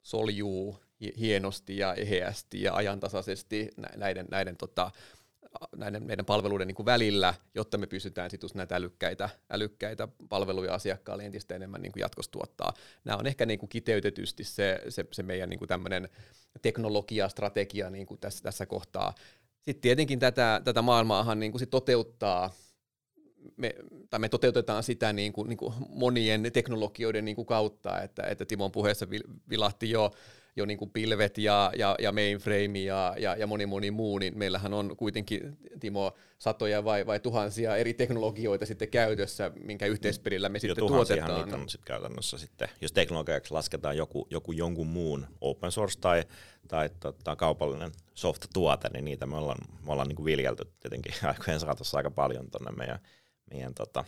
[0.03, 0.79] soljuu
[1.19, 4.91] hienosti ja eheästi ja ajantasaisesti näiden, näiden, tota,
[5.75, 11.25] näiden meidän palveluiden niin kuin välillä, jotta me pystytään sitten näitä älykkäitä, älykkäitä palveluja asiakkaalle
[11.25, 12.73] entistä enemmän niin kuin jatkossa tuottaa.
[13.03, 16.09] Nämä on ehkä niin kuin kiteytetysti se, se, se meidän niin kuin tämmöinen
[16.61, 19.13] teknologiastrategia niin kuin tässä, tässä kohtaa.
[19.61, 22.51] Sitten tietenkin tätä, tätä maailmaahan niin kuin sit toteuttaa
[23.57, 23.75] me,
[24.09, 28.45] tai me toteutetaan sitä niin kuin, niin kuin monien teknologioiden niin kuin kautta, että, että
[28.45, 29.07] Timon puheessa
[29.49, 30.11] vilahti jo,
[30.55, 34.37] jo niin kuin pilvet ja, ja, ja mainframe ja, ja, ja moni moni muu, niin
[34.37, 40.57] meillähän on kuitenkin, Timo, satoja vai, vai tuhansia eri teknologioita sitten käytössä, minkä yhteisperillä me
[40.57, 41.41] jo sitten tuotetaan.
[41.41, 46.23] niitä on sitten käytännössä sitten, jos teknologiaksi lasketaan joku, joku jonkun muun open source tai,
[46.67, 51.59] tai tota, kaupallinen soft-tuote, niin niitä me ollaan, me ollaan niin kuin viljelty tietenkin aikojen
[51.59, 52.99] saatossa aika paljon tuonne meidän
[53.51, 54.05] meidän tota,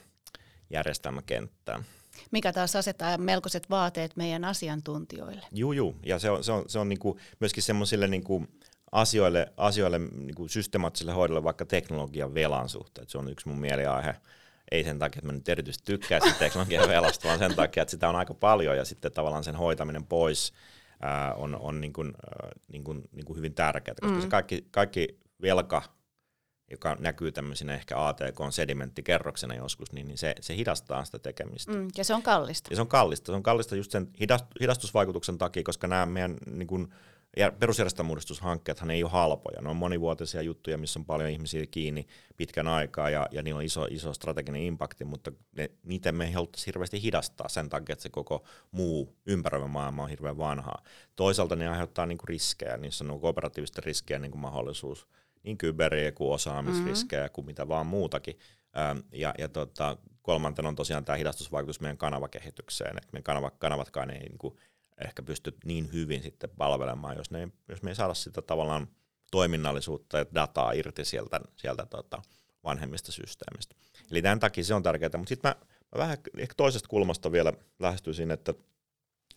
[0.70, 1.86] järjestelmäkenttään.
[2.32, 5.46] Mikä taas asettaa melkoiset vaateet meidän asiantuntijoille.
[5.52, 5.96] Joo, joo.
[6.06, 8.48] Ja se on, se on, se on niinku myöskin semmoisille niinku
[8.92, 13.10] asioille, asioille niinku systemaattiselle hoidolle vaikka teknologian velan suhteen.
[13.10, 14.16] Se on yksi mun mieliaihe.
[14.72, 18.10] Ei sen takia, että mä nyt erityisesti tykkäisin teknologian velasta, vaan sen takia, että sitä
[18.10, 20.54] on aika paljon ja sitten tavallaan sen hoitaminen pois
[21.02, 24.22] ää, on, on niin kuin, äh, niin kuin, niin kuin hyvin tärkeää, koska mm.
[24.22, 25.82] se kaikki, kaikki velka
[26.72, 31.72] joka näkyy tämmöisenä ehkä ATK-sedimenttikerroksena joskus, niin, niin se, se hidastaa sitä tekemistä.
[31.72, 32.70] Mm, ja se on kallista.
[32.72, 33.26] Ja se on kallista.
[33.26, 34.08] Se on kallista just sen
[34.62, 36.94] hidastusvaikutuksen takia, koska nämä meidän niin kuin,
[37.60, 39.62] perusjärjestelmäuudistushankkeethan ei ole halpoja.
[39.62, 42.08] Ne on monivuotisia juttuja, missä on paljon ihmisiä kiinni
[42.38, 46.32] pitkän aikaa ja, ja niillä on iso, iso strateginen impakti, mutta ne, niitä me ei
[46.32, 50.84] haluttaisi hirveästi hidastaa sen takia, että se koko muu ympäröivä maailma on hirveän vanhaa.
[51.16, 55.08] Toisaalta ne aiheuttaa niin kuin riskejä, niissä on operatiivista riskejä niin kuin mahdollisuus–
[55.44, 57.34] niin kyberiä kuin osaamisriskejä mm-hmm.
[57.34, 58.40] kuin mitä vaan muutakin.
[58.78, 64.10] Ähm, ja, ja tota, kolmantena on tosiaan tämä hidastusvaikutus meidän kanavakehitykseen, että meidän kanava, kanavatkaan
[64.10, 64.56] ei niin kuin,
[65.06, 68.88] ehkä pysty niin hyvin sitten palvelemaan, jos, ne, jos me ei saada sitä tavallaan
[69.32, 72.22] toiminnallisuutta ja dataa irti sieltä, sieltä tota,
[72.64, 73.76] vanhemmista systeemistä.
[74.12, 75.56] Eli tämän takia se on tärkeää, mutta sitten mä,
[75.96, 78.54] mä vähän ehkä toisesta kulmasta vielä lähestyisin, että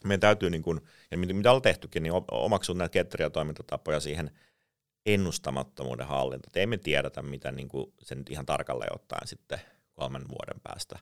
[0.05, 4.31] meidän täytyy, niin kuin, ja mitä ollaan tehtykin, niin omaksua näitä ketteriä toimintatapoja siihen
[5.07, 6.49] ennustamattomuuden hallinta.
[6.51, 9.61] Et ei me tiedetä, mitä niin kuin sen ihan tarkalleen ottaen sitten
[9.93, 10.99] kolmen vuoden päästä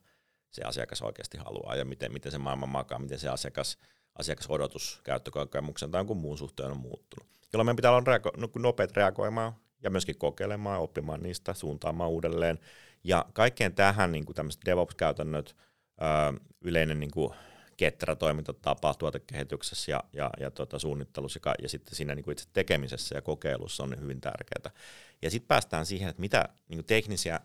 [0.53, 3.79] se asiakas oikeasti haluaa ja miten, miten se maailma makaa, miten se asiakas,
[4.19, 7.29] asiakasodotus käyttökokemuksen tai jonkun muun suhteen on muuttunut.
[7.53, 12.59] Jolloin meidän pitää olla reago- no, nopeat reagoimaan ja myöskin kokeilemaan, oppimaan niistä, suuntaamaan uudelleen.
[13.05, 15.57] Ja kaikkeen tähän niin kuin tämmöiset DevOps-käytännöt,
[16.03, 17.35] öö, yleinen niin kuin
[17.77, 22.49] ketterä toimintatapa tuotekehityksessä ja, ja, ja tuota, suunnittelussa ja, ja sitten siinä niin kuin itse
[22.53, 24.75] tekemisessä ja kokeilussa on hyvin tärkeää.
[25.23, 27.41] Ja sitten päästään siihen, että mitä niin teknisiä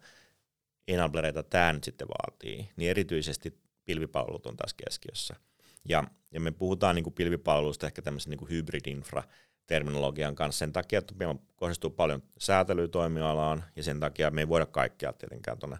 [0.88, 5.36] enablereita tämä nyt sitten vaatii, niin erityisesti pilvipalvelut on tässä keskiössä.
[5.90, 9.24] Ja, ja me puhutaan niin kuin pilvipalveluista ehkä tämmöisen niin kuin hybridinfra,
[9.68, 14.48] terminologian kanssa sen takia, että meillä kohdistuu paljon säätelyä toimialaan ja sen takia me ei
[14.48, 15.78] voida kaikkea tietenkään tuonne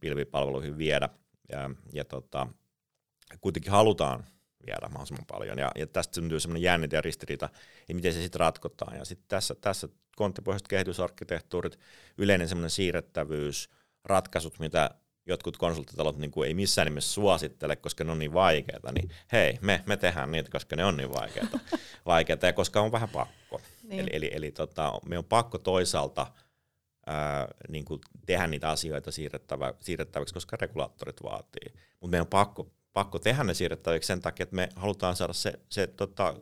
[0.00, 1.08] pilvipalveluihin viedä.
[1.52, 2.46] Ja, ja tota,
[3.40, 4.24] kuitenkin halutaan
[4.66, 5.58] viedä mahdollisimman paljon.
[5.58, 7.48] Ja, ja tästä syntyy semmoinen jännite ja ristiriita,
[7.88, 8.96] ja miten se sitten ratkotaan.
[8.96, 11.78] Ja sitten tässä, tässä konttipohjaiset kehitysarkkitehtuurit,
[12.18, 13.70] yleinen semmoinen siirrettävyys,
[14.04, 14.90] ratkaisut, mitä
[15.26, 19.58] jotkut konsulttitalot niin kuin ei missään nimessä suosittele, koska ne on niin vaikeita, niin hei,
[19.60, 21.58] me, me tehdään niitä, koska ne on niin vaikeita,
[22.06, 23.60] vaikeita ja koska on vähän pakko.
[23.82, 24.00] Niin.
[24.00, 26.26] Eli, eli, eli tota, me on pakko toisaalta
[27.06, 31.72] ää, niin kuin tehdä niitä asioita siirrettävä, siirrettäväksi, koska regulaattorit vaatii.
[32.00, 35.52] Mutta meidän on pakko pakko tehdä ne siirrettäviksi sen takia, että me halutaan saada se,
[35.68, 36.34] se tota,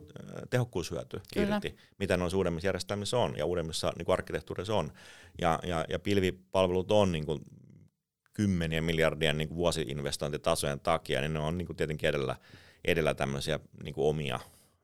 [0.49, 1.55] tehokkuushyöty Kyllä.
[1.55, 4.91] irti, mitä noissa uudemmissa järjestelmissä on ja uudemmissa niin arkkitehtuurissa on.
[5.41, 7.41] Ja, ja, ja pilvipalvelut on niin kuin,
[8.33, 12.35] kymmenien miljardien niin vuosi-investointitasojen takia, niin ne on niin kuin, tietenkin edellä,
[12.85, 14.39] edellä tämmöisiä niin kuin omia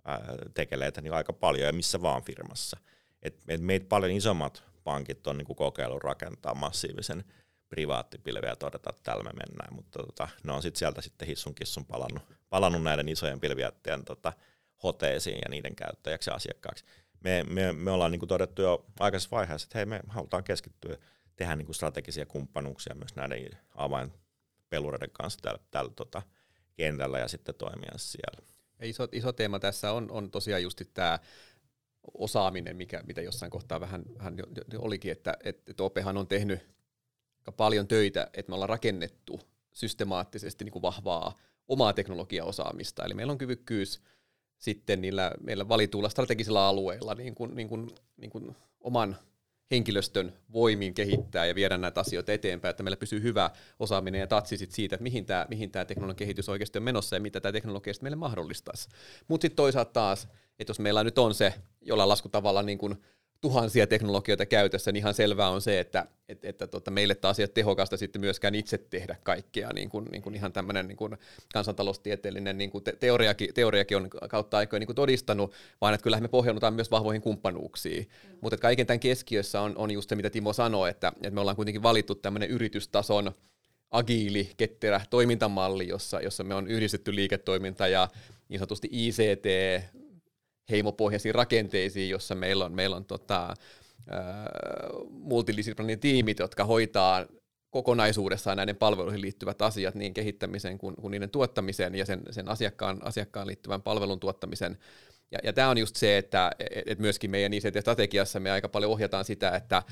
[0.06, 0.22] ää,
[0.54, 2.78] tekeleitä niin aika paljon ja missä vaan firmassa.
[3.24, 7.24] Et, et meitä paljon isommat pankit on niin kuin kokeillut rakentaa massiivisen
[7.72, 11.56] privaattipilveä ja todeta, että täällä me mennään, mutta tota, ne on sitten sieltä sitten hissun
[11.56, 14.34] kissun palannut, palannut näiden isojen pilvijättien tota,
[14.84, 16.86] hoteisiin ja niiden käyttäjäksi ja asiakkaaksi.
[17.24, 20.98] Me, me, me ollaan niin todettu jo aikaisessa vaiheessa, että hei, me halutaan keskittyä
[21.36, 26.22] tehdä niin strategisia kumppanuuksia myös näiden avainpelureiden kanssa tällä, tällä tota,
[26.74, 28.48] kentällä ja sitten toimia siellä.
[28.80, 31.20] Ja iso, iso teema tässä on, on tosiaan just tämä
[32.14, 34.36] osaaminen, mikä, mitä jossain kohtaa vähän, vähän
[34.78, 36.81] olikin, että, että, OPEhan on tehnyt
[37.58, 39.42] paljon töitä, että me ollaan rakennettu
[39.74, 43.06] systemaattisesti niin kuin vahvaa omaa teknologiaosaamista.
[43.06, 44.02] Eli meillä on kyvykkyys
[44.58, 49.18] sitten niillä meillä valituilla strategisilla alueilla niin kuin, niin kuin, niin kuin oman
[49.72, 53.50] henkilöstön voimin kehittää ja viedä näitä asioita eteenpäin, että meillä pysyy hyvä
[53.80, 57.20] osaaminen ja tatsi sit siitä, että mihin tämä mihin teknologian kehitys oikeasti on menossa ja
[57.20, 58.90] mitä tämä teknologia meille mahdollistaisi.
[59.28, 60.28] Mutta sitten toisaalta taas,
[60.60, 62.98] että jos meillä nyt on se jollain laskutavalla niin kuin
[63.42, 67.44] tuhansia teknologioita käytössä, niin ihan selvää on se, että, että, että tota, meille taas ei
[67.44, 71.18] ole tehokasta sitten myöskään itse tehdä kaikkea, niin kuin, niin kuin ihan tämmöinen niin kuin
[71.54, 76.24] kansantaloustieteellinen niin kuin te- teoriakin, teoriakin on kautta aikoina niin kuin todistanut, vaan että kyllähän
[76.24, 78.08] me pohjaudutaan myös vahvoihin kumppanuuksiin.
[78.24, 78.38] Mm.
[78.42, 81.56] Mutta kaiken tämän keskiössä on, on just se, mitä Timo sanoi, että, että me ollaan
[81.56, 83.32] kuitenkin valittu tämmöinen yritystason
[83.92, 88.08] agiili, ketterä toimintamalli, jossa, jossa me on yhdistetty liiketoiminta ja
[88.50, 89.46] niin sanotusti ICT,
[90.70, 93.54] heimopohjaisiin rakenteisiin, jossa meillä on, meillä on tota,
[95.10, 97.26] multidisciplinaarinen tiimit, jotka hoitaa
[97.70, 103.06] kokonaisuudessaan näiden palveluihin liittyvät asiat niin kehittämiseen kuin, kuin niiden tuottamiseen ja sen, sen asiakkaan,
[103.06, 104.78] asiakkaan liittyvän palvelun tuottamisen.
[105.32, 106.52] Ja, ja tämä on just se, että
[106.86, 109.84] et myöskin meidän ICT-strategiassa me aika paljon ohjataan sitä, että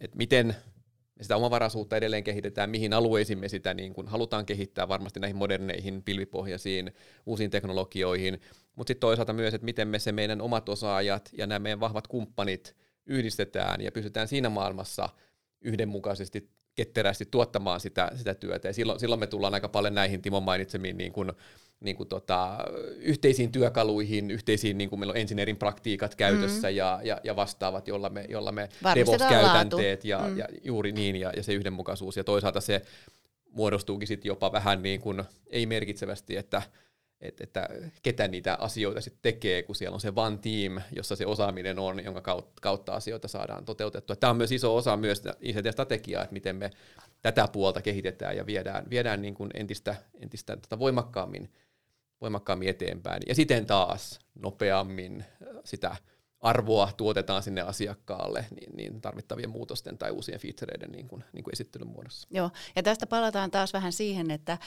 [0.00, 0.56] et miten
[1.22, 6.02] sitä omavaraisuutta edelleen kehitetään, mihin alueisiin me sitä niin kun halutaan kehittää varmasti näihin moderneihin
[6.02, 6.94] pilvipohjaisiin
[7.26, 8.40] uusiin teknologioihin,
[8.76, 12.06] mutta sitten toisaalta myös, että miten me se meidän omat osaajat ja nämä meidän vahvat
[12.06, 15.08] kumppanit yhdistetään ja pysytään siinä maailmassa
[15.60, 18.68] yhdenmukaisesti ketterästi tuottamaan sitä, sitä työtä.
[18.68, 21.32] Ja silloin, silloin me tullaan aika paljon näihin Timon mainitsemiin niin kuin,
[21.80, 22.58] niin kuin tota,
[22.96, 26.76] yhteisiin työkaluihin, yhteisiin, niin kuin meillä on engineerin praktiikat käytössä mm.
[26.76, 30.38] ja, ja, ja vastaavat, jolla me, jolla me DevOps-käytänteet ja, mm.
[30.38, 32.16] ja juuri niin, ja, ja se yhdenmukaisuus.
[32.16, 32.82] Ja toisaalta se
[33.50, 36.62] muodostuukin sitten jopa vähän niin kuin, ei merkitsevästi, että
[37.22, 37.68] että, että
[38.02, 42.04] ketä niitä asioita sitten tekee, kun siellä on se one team, jossa se osaaminen on,
[42.04, 44.16] jonka kautta asioita saadaan toteutettua.
[44.16, 46.70] Tämä on myös iso osa myös ICT-strategiaa, että miten me
[47.22, 51.52] tätä puolta kehitetään ja viedään, viedään niin kuin entistä, entistä tota voimakkaammin,
[52.20, 53.22] voimakkaammin eteenpäin.
[53.28, 55.24] Ja siten taas nopeammin
[55.64, 55.96] sitä
[56.40, 61.54] arvoa tuotetaan sinne asiakkaalle niin, niin tarvittavien muutosten tai uusien featureiden niin kuin, niin kuin
[61.54, 62.28] esittelyn muodossa.
[62.30, 64.58] Joo, ja tästä palataan taas vähän siihen, että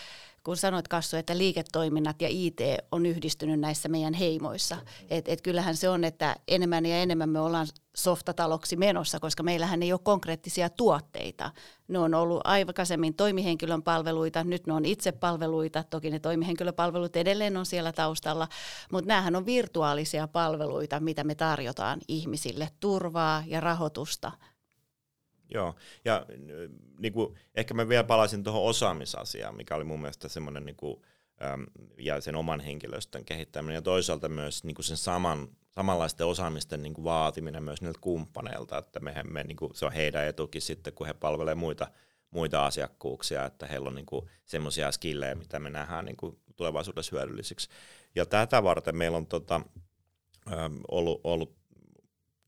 [0.46, 2.60] kun sanoit Kassu, että liiketoiminnat ja IT
[2.92, 4.78] on yhdistynyt näissä meidän heimoissa.
[5.10, 9.84] Et, et kyllähän se on, että enemmän ja enemmän me ollaan softataloksi menossa, koska meillähän
[9.84, 11.52] ei ole konkreettisia tuotteita.
[11.88, 17.66] Ne on ollut aikaisemmin toimihenkilön palveluita, nyt ne on itsepalveluita, toki ne toimihenkilöpalvelut edelleen on
[17.66, 18.48] siellä taustalla,
[18.92, 24.32] mutta näähän on virtuaalisia palveluita, mitä me tarjotaan ihmisille, turvaa ja rahoitusta
[25.54, 26.26] Joo, ja
[27.00, 31.02] niin kuin, ehkä mä vielä palaisin tuohon osaamisasiaan, mikä oli mun mielestä semmoinen niin kuin,
[31.98, 36.94] ja sen oman henkilöstön kehittäminen ja toisaalta myös niin kuin sen saman, samanlaisten osaamisten niin
[36.94, 40.94] kuin vaatiminen myös niiltä kumppaneilta, että me, me, niin kuin, se on heidän etukin sitten,
[40.94, 41.88] kun he palvelevat muita,
[42.32, 47.70] muita asiakkuuksia, että heillä on niin semmoisia skillejä, mitä me nähdään niin kuin tulevaisuudessa hyödyllisiksi.
[48.16, 49.62] Ja tätä varten meillä on tota,
[50.92, 51.56] ollut, ollut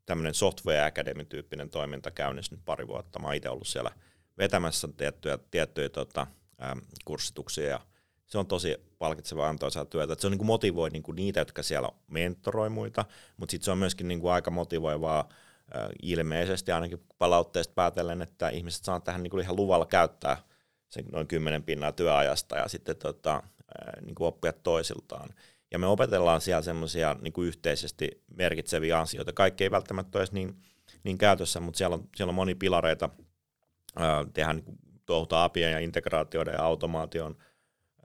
[0.07, 3.19] tämmöinen Software Academy-tyyppinen toiminta käynnissä nyt pari vuotta.
[3.19, 3.91] Mä itse ollut siellä
[4.37, 6.27] vetämässä tiettyjä, tiettyjä tota,
[6.71, 7.79] äm, kurssituksia ja
[8.25, 10.13] se on tosi palkitsevaa antoisaa työtä.
[10.13, 13.05] Et se on niin kuin motivoi niin kuin niitä, jotka siellä mentoroi muita,
[13.37, 15.29] mutta sitten se on myöskin niin kuin aika motivoivaa
[15.75, 20.37] äh, ilmeisesti ainakin palautteesta päätellen, että ihmiset saa tähän niin kuin ihan luvalla käyttää
[20.89, 25.29] sen noin kymmenen pinnaa työajasta ja sitten tota, äh, niin kuin oppia toisiltaan.
[25.71, 29.33] Ja me opetellaan siellä semmoisia niin yhteisesti merkitseviä asioita.
[29.33, 30.61] Kaikki ei välttämättä ole edes niin,
[31.03, 33.09] niin käytössä, mutta siellä on, siellä on moni pilareita.
[33.95, 37.37] Ää, tehdään niin tuota apien ja integraatioiden ja automaation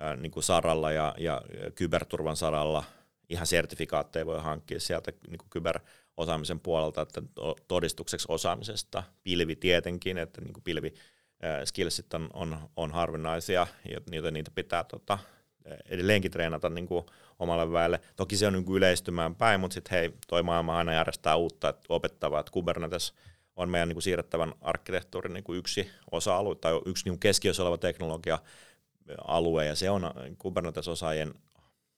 [0.01, 1.43] ää, niin kuin saralla ja, ja
[1.75, 2.85] kyberturvan saralla.
[3.29, 7.23] Ihan sertifikaatteja voi hankkia sieltä niin kuin kyberosaamisen puolelta, että
[7.69, 9.03] todistukseksi osaamisesta.
[9.23, 10.95] Pilvi tietenkin, että niin kuin pilvi
[11.65, 13.67] skillsit on, on, on harvinaisia,
[14.13, 15.19] joten niitä pitää tota,
[15.89, 17.07] edelleenkin treenata niin kuin
[17.39, 18.01] omalle väelle.
[18.17, 21.69] Toki se on niin kuin yleistymään päin, mutta sitten hei, toi maailma aina järjestää uutta
[21.69, 23.15] että opettavaa, että Kubernetes
[23.57, 27.79] on meidän niin kuin siirrettävän arkkitehtuurin niin kuin yksi osa-alue tai yksi niin keskiössä oleva
[27.79, 31.35] teknologia-alue, ja se on Kubernetes-osaajien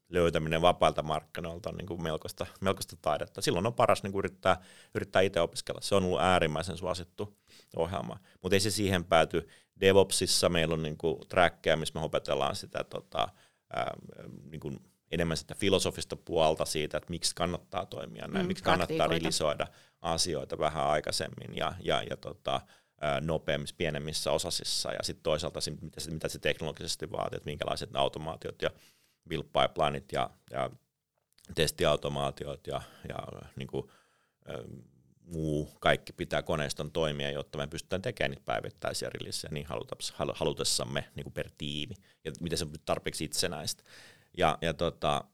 [0.09, 3.43] löytäminen vapailta markkinoilta niin kuin melkoista, melkoista taidetta.
[3.43, 4.57] Silloin on paras niin kuin yrittää,
[4.95, 5.81] yrittää itse opiskella.
[5.81, 7.39] Se on ollut äärimmäisen suosittu
[7.77, 8.19] ohjelma.
[8.43, 9.49] Mutta ei se siihen pääty.
[9.81, 13.29] DevOpsissa meillä on niin kuin trackkejä, missä me opetellaan sitä tota,
[13.77, 13.95] ää,
[14.51, 14.79] niin kuin
[15.11, 19.67] enemmän sitä filosofista puolta siitä, että miksi kannattaa toimia näin, mm, miksi kannattaa rilisoida
[20.01, 22.61] asioita vähän aikaisemmin ja, ja, ja tota,
[23.21, 24.93] nopeammissa, pienemmissä osasissa.
[24.93, 28.71] Ja sitten toisaalta mitä se, mitä se teknologisesti vaatii, että minkälaiset automaatiot ja
[29.29, 30.71] build pipelineit ja, ja
[31.55, 33.19] testiautomaatiot ja, ja
[33.57, 33.91] niin kuin,
[35.25, 39.67] muu, kaikki pitää koneiston toimia, jotta me pystytään tekemään niitä päivittäisiä releasejä niin
[40.35, 43.83] halutessamme niin kuin per tiimi, ja miten se on tarpeeksi itsenäistä.
[44.37, 45.25] Ja, ja tota,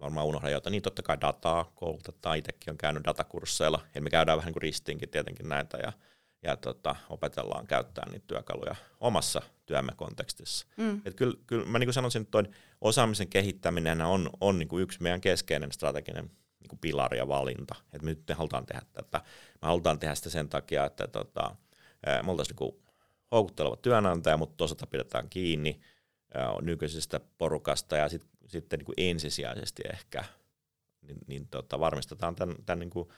[0.00, 4.38] varmaan unohdan jotain, niin totta kai dataa koulutetaan, itsekin on käynyt datakursseilla, ja me käydään
[4.38, 5.92] vähän niin kuin ristiinkin tietenkin näitä, ja,
[6.42, 10.66] ja tota, opetellaan käyttää niitä työkaluja omassa työmme kontekstissa.
[10.76, 11.00] Mm.
[11.04, 12.44] Et kyllä, kyllä mä niin kuin sanoisin, että
[12.80, 17.74] osaamisen kehittäminen on, on niin kuin yksi meidän keskeinen strateginen niin kuin pilari ja valinta,
[17.92, 19.18] että me nyt halutaan tehdä tätä.
[19.62, 21.56] Me halutaan tehdä sitä sen takia, että tota,
[22.22, 22.82] me oltaisiin niin
[23.32, 25.80] houkutteleva työnantaja, mutta toisaalta pidetään kiinni
[26.62, 30.24] nykyisestä porukasta ja sit, sitten niin ensisijaisesti ehkä
[31.02, 33.08] niin, niin tota, varmistetaan tämän, tämän niin kuin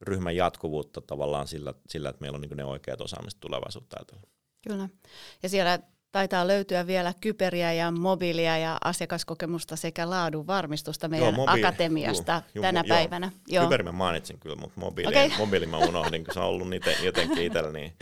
[0.00, 4.24] ryhmän jatkuvuutta tavallaan sillä, sillä että meillä on niin ne oikeat osaamiset tulevaisuutta ajatellen.
[4.68, 4.88] Kyllä.
[5.42, 5.78] Ja siellä
[6.12, 12.42] taitaa löytyä vielä kyperiä ja mobiilia ja asiakaskokemusta sekä laadun varmistusta meidän joo, mobiili, akatemiasta
[12.54, 13.32] juu, tänä juu, päivänä.
[13.48, 13.64] Joo.
[13.64, 15.38] Kyperi mä mainitsin kyllä, mutta mobiili, okay.
[15.38, 17.92] mobiili mä unohdin, kun se on ollut niitä jotenkin itsellä, niin,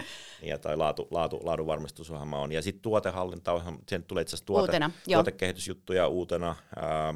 [0.43, 2.53] niin tai laatu, laatu, laadun varmistusohjelma on.
[2.53, 6.57] Ja sitten tuotehallinta, sen tulee itse asiassa tuote, uutena, tuotekehitysjuttuja uutena.
[6.77, 7.15] Ää,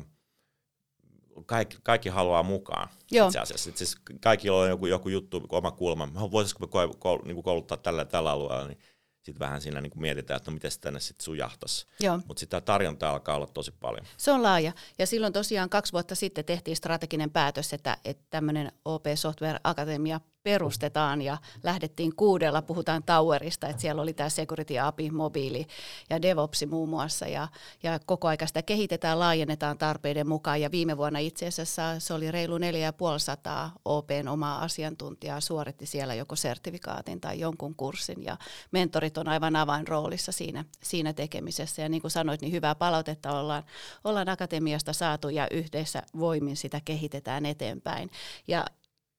[1.47, 3.27] kaikki, kaikki haluaa mukaan Joo.
[3.27, 3.71] itse asiassa.
[3.71, 6.09] Itse asiassa kaikilla on joku, joku juttu, oma kulma.
[6.31, 8.79] Voisiko me niinku kouluttaa tällä, tällä alueella, niin
[9.23, 11.87] sitten vähän siinä niin kuin mietitään, että no miten se tänne sitten sujahtaisi.
[12.27, 14.07] Mutta sitä tarjontaa alkaa olla tosi paljon.
[14.17, 14.73] Se on laaja.
[14.99, 20.21] Ja silloin tosiaan kaksi vuotta sitten tehtiin strateginen päätös, että, että tämmöinen OP Software Akatemia
[20.43, 25.67] perustetaan ja lähdettiin kuudella, puhutaan Towerista, että siellä oli tämä Security API, mobiili
[26.11, 27.27] ja DevOps muun muassa.
[27.27, 27.49] Ja,
[27.83, 30.61] ja koko aika sitä kehitetään, laajennetaan tarpeiden mukaan.
[30.61, 36.37] Ja viime vuonna itse asiassa se oli reilu 4500 OPn omaa asiantuntijaa suoritti siellä joko
[36.37, 38.25] sertifikaatin tai jonkun kurssin.
[38.25, 38.37] Ja
[38.71, 41.83] mentorit on aivan avainroolissa siinä, siinä tekemisessä.
[41.83, 43.63] Ja niin kuin sanoit, niin hyvää palautetta ollaan,
[44.05, 48.11] ollaan akatemiasta saatu ja yhdessä voimin sitä kehitetään eteenpäin.
[48.49, 48.65] Ja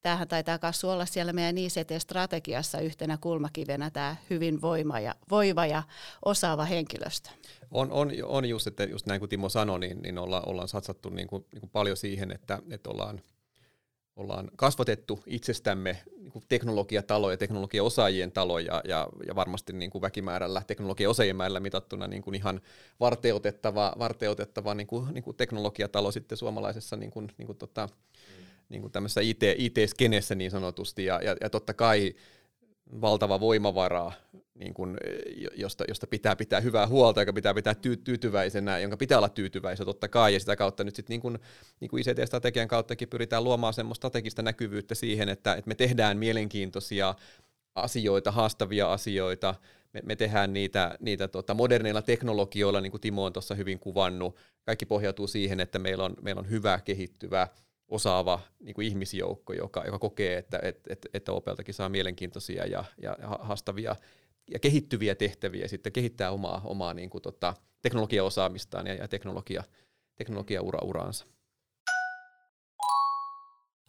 [0.03, 5.83] tämähän taitaa myös olla siellä meidän ICT-strategiassa yhtenä kulmakivenä tämä hyvin voima ja, voiva ja
[6.25, 7.29] osaava henkilöstö.
[7.71, 11.09] On, on, on just, että just näin kuin Timo sanoi, niin, niin olla, ollaan satsattu
[11.09, 13.21] niin kuin, niin kuin paljon siihen, että, että ollaan,
[14.15, 20.01] ollaan kasvatettu itsestämme niin kuin teknologiatalo ja teknologiaosaajien talo ja, ja, ja varmasti niin kuin
[20.01, 22.61] väkimäärällä, teknologiaosaajien määrällä mitattuna niin kuin ihan
[22.99, 27.89] varteutettava, varteutettava niin kuin, niin kuin teknologiatalo sitten suomalaisessa niin kuin, niin kuin tota,
[28.73, 32.15] niin kuin tämmöisessä IT, IT-skenessä niin sanotusti, ja, ja, ja totta kai
[33.01, 34.11] valtava voimavara,
[34.55, 34.97] niin kuin,
[35.55, 39.85] josta, josta pitää pitää hyvää huolta, joka pitää pitää tyy, tyytyväisenä, jonka pitää olla tyytyväisenä
[39.85, 41.39] totta kai, ja sitä kautta nyt sitten niin kuin,
[41.79, 47.15] niin kuin ICT-strategian kauttakin pyritään luomaan semmoista strategista näkyvyyttä siihen, että, että me tehdään mielenkiintoisia
[47.75, 49.55] asioita, haastavia asioita,
[49.93, 54.35] me, me tehdään niitä, niitä tota, moderneilla teknologioilla, niin kuin Timo on tuossa hyvin kuvannut,
[54.65, 57.47] kaikki pohjautuu siihen, että meillä on, meillä on hyvä, kehittyvä,
[57.87, 62.83] osaava niin kuin ihmisjoukko, joka, joka kokee, että, että, että, että Opeltakin saa mielenkiintoisia ja,
[63.01, 63.95] ja haastavia
[64.51, 69.63] ja kehittyviä tehtäviä, sitten kehittää omaa, omaa niin kuin, tota, teknologiaosaamistaan ja, ja teknologia,
[70.15, 71.25] teknologiaura-uraansa.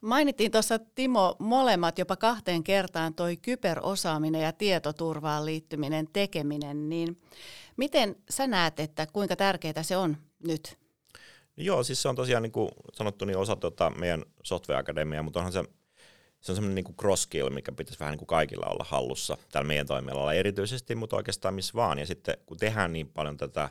[0.00, 7.20] Mainittiin tuossa Timo molemmat jopa kahteen kertaan toi kyberosaaminen ja tietoturvaan liittyminen tekeminen, niin
[7.76, 10.78] miten sä näet, että kuinka tärkeää se on nyt
[11.56, 15.40] Joo, siis se on tosiaan niin kuin sanottu niin osa tota meidän software akademiaa, mutta
[15.40, 15.64] onhan se,
[16.40, 19.68] se on semmoinen niin cross skill, mikä pitäisi vähän niin kuin kaikilla olla hallussa täällä
[19.68, 21.98] meidän toimialalla erityisesti, mutta oikeastaan missä vaan.
[21.98, 23.68] Ja sitten kun tehdään niin paljon tätä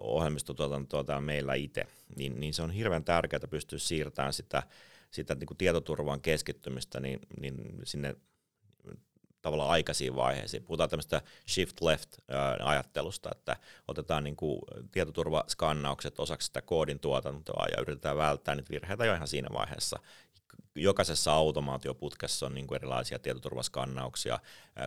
[0.00, 1.84] ohjelmistotuotantoa täällä meillä itse,
[2.16, 4.62] niin, niin se on hirveän tärkeää pystyä siirtämään sitä,
[5.10, 8.16] sitä niin kuin tietoturvaan keskittymistä niin, niin sinne
[9.42, 10.62] tavallaan aikaisiin vaiheisiin.
[10.62, 12.10] Puhutaan tämmöistä shift left
[12.62, 13.56] ajattelusta, että
[13.88, 14.60] otetaan niin kuin
[14.92, 19.98] tietoturvaskannaukset osaksi sitä koodin tuotantoa ja yritetään välttää niitä virheitä jo ihan siinä vaiheessa.
[20.74, 24.38] Jokaisessa automaatioputkessa on niin kuin erilaisia tietoturvaskannauksia,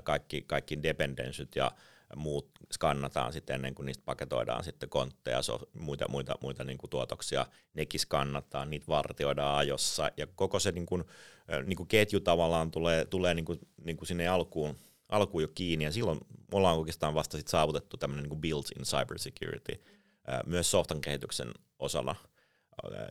[0.04, 1.72] kaikki, kaikki dependencyt ja
[2.15, 6.89] muut skannataan sitten ennen kuin niistä paketoidaan sitten kontteja, so, muita, muita, muita niin kuin
[6.89, 10.12] tuotoksia, nekin skannataan, niitä vartioidaan ajossa.
[10.17, 11.04] Ja koko se niin kuin,
[11.65, 14.76] niin kuin ketju tavallaan tulee, tulee niin kuin, niin kuin sinne alkuun,
[15.10, 15.86] alkuun jo kiinni.
[15.86, 16.19] Ja silloin
[16.52, 19.84] ollaan oikeastaan vasta sit saavutettu tämmöinen niin built-in cybersecurity
[20.45, 22.16] myös softan kehityksen osana.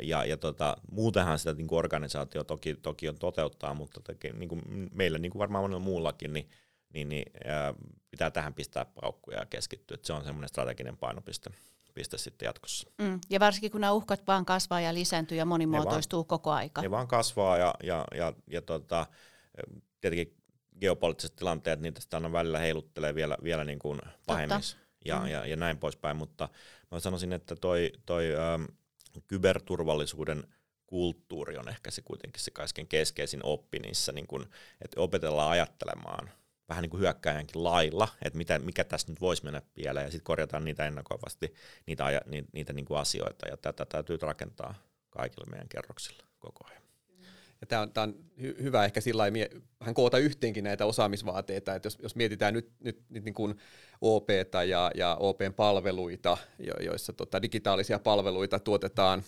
[0.01, 4.49] Ja, ja tota, muutenhan sitä niin kuin organisaatio toki, toki on toteuttaa, mutta toki, niin
[4.49, 4.63] kuin
[4.95, 6.49] meillä niin kuin varmaan monella muullakin, niin
[6.95, 7.75] niin, niin ää,
[8.11, 9.95] pitää tähän pistää paukkuja ja keskittyä.
[9.95, 11.51] Että se on semmoinen strateginen painopiste
[11.95, 12.91] piste sitten jatkossa.
[12.99, 13.21] Mm.
[13.31, 16.83] Ja varsinkin kun nämä uhkat vaan kasvaa ja lisääntyy ja monimuotoistuu vaan, koko aika.
[16.83, 19.07] Ne vaan kasvaa ja, ja, ja, ja tota,
[20.01, 20.37] tietenkin
[20.81, 25.27] geopoliittiset tilanteet, niitä sitä aina välillä heiluttelee vielä, vielä niin kuin pahemmissa ja, mm.
[25.27, 26.49] ja, ja näin poispäin, mutta
[26.91, 28.65] mä sanoisin, että toi, toi ähm,
[29.27, 30.45] kyberturvallisuuden
[30.87, 34.47] kulttuuri on ehkä se kuitenkin se kaikkein keskeisin oppi niissä, niin kun,
[34.81, 36.31] että opetellaan ajattelemaan
[36.73, 40.25] vähän niin kuin hyökkäjänkin lailla, että mitä, mikä tässä nyt voisi mennä pieleen, ja sitten
[40.25, 41.55] korjataan niitä ennakoivasti,
[41.87, 44.75] niitä, aja, niitä, niitä niin kuin asioita, ja tätä täytyy rakentaa
[45.11, 46.83] kaikille meidän kerroksilla koko ajan.
[47.61, 49.25] Ja tämä on, tämä on hy- hyvä ehkä sillä
[49.81, 53.59] vähän koota yhteenkin näitä osaamisvaateita, että jos, jos mietitään nyt, nyt, nyt niin kuin
[54.01, 59.23] OPta ja, ja OPn palveluita, jo, joissa tota, digitaalisia palveluita tuotetaan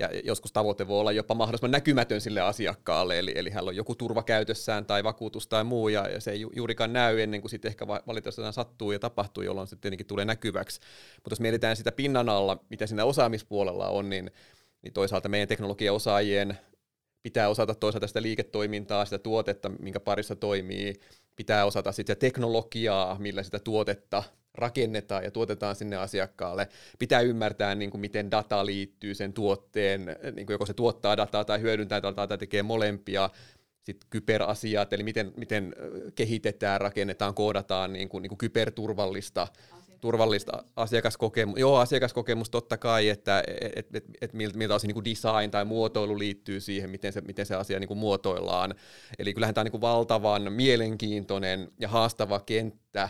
[0.00, 3.94] ja joskus tavoite voi olla jopa mahdollisimman näkymätön sille asiakkaalle, eli, eli hänellä on joku
[3.94, 7.50] turva käytössään tai vakuutus tai muu, ja, ja se ei ju, juurikaan näy ennen kuin
[7.50, 10.80] sitten ehkä valitettavasti sattuu ja tapahtuu, jolloin se tietenkin tulee näkyväksi.
[11.16, 14.30] Mutta jos mietitään sitä pinnan alla, mitä siinä osaamispuolella on, niin,
[14.82, 16.58] niin toisaalta meidän teknologiaosaajien
[17.22, 20.94] pitää osata toisaalta sitä liiketoimintaa, sitä tuotetta, minkä parissa toimii,
[21.36, 24.22] pitää osata sitten teknologiaa, millä sitä tuotetta
[24.54, 26.68] rakennetaan ja tuotetaan sinne asiakkaalle.
[26.98, 31.44] Pitää ymmärtää, niin kuin miten data liittyy sen tuotteen, niin kuin joko se tuottaa dataa
[31.44, 33.30] tai hyödyntää dataa tai tekee molempia.
[33.82, 35.74] Sitten kyberasiat, eli miten, miten
[36.14, 39.48] kehitetään, rakennetaan, koodataan niin kuin, niin kuin kyberturvallista
[40.00, 41.60] turvallista asiakaskokemusta.
[41.60, 43.42] Joo, asiakaskokemus totta kai, että
[43.76, 47.54] et, et, et miltä osin niin design tai muotoilu liittyy siihen, miten se, miten se
[47.54, 48.74] asia niin kuin muotoillaan.
[49.18, 53.08] Eli kyllähän tämä on niin kuin valtavan mielenkiintoinen ja haastava kenttä,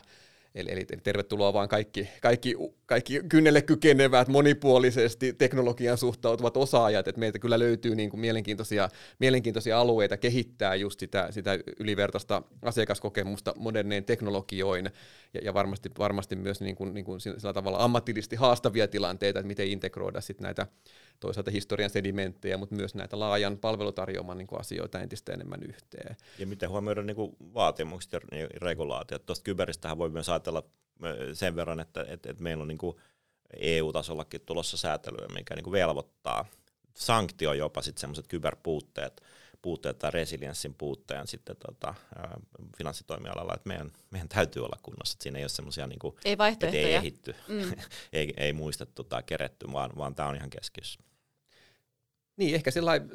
[0.55, 2.55] Eli, eli tervetuloa vaan kaikki, kaikki,
[2.87, 8.89] kaikki kynnelle kykenevät, monipuolisesti teknologian suhtautuvat osaajat, että meiltä kyllä löytyy niin kuin mielenkiintoisia,
[9.19, 14.91] mielenkiintoisia alueita kehittää just sitä, sitä ylivertaista asiakaskokemusta moderneen teknologioin
[15.35, 19.47] ja, ja varmasti, varmasti myös niin kuin, niin kuin sillä tavalla ammatillisesti haastavia tilanteita, että
[19.47, 20.67] miten integroida sit näitä
[21.21, 26.17] toisaalta historian sedimenttejä, mutta myös näitä laajan palvelutarjoaman niin kuin asioita entistä enemmän yhteen.
[26.39, 28.21] Ja miten huomioida niin kuin vaatimukset ja
[28.57, 29.27] regulaatiot.
[29.27, 30.29] Tuosta kyberistähän voi myös
[31.33, 32.97] sen verran, että, että, että meillä on niin kuin
[33.57, 36.47] EU-tasollakin tulossa säätelyä, mikä niin kuin velvoittaa
[36.97, 39.23] sanktio jopa sitten semmoiset kyberpuutteet,
[39.63, 41.95] puutteet tai resilienssin puutteen sitten tota,
[42.79, 46.39] finanssitoimialalla, että meidän, meidän täytyy olla kunnossa, että siinä ei ole semmoisia niin kuin, ei
[46.39, 46.87] vaihtoehtoja.
[46.87, 47.73] ei ehitty, mm.
[48.13, 51.01] ei, ei muistettu tai keretty, vaan, vaan tämä on ihan keskiössä.
[52.37, 53.11] Niin, ehkä sellainen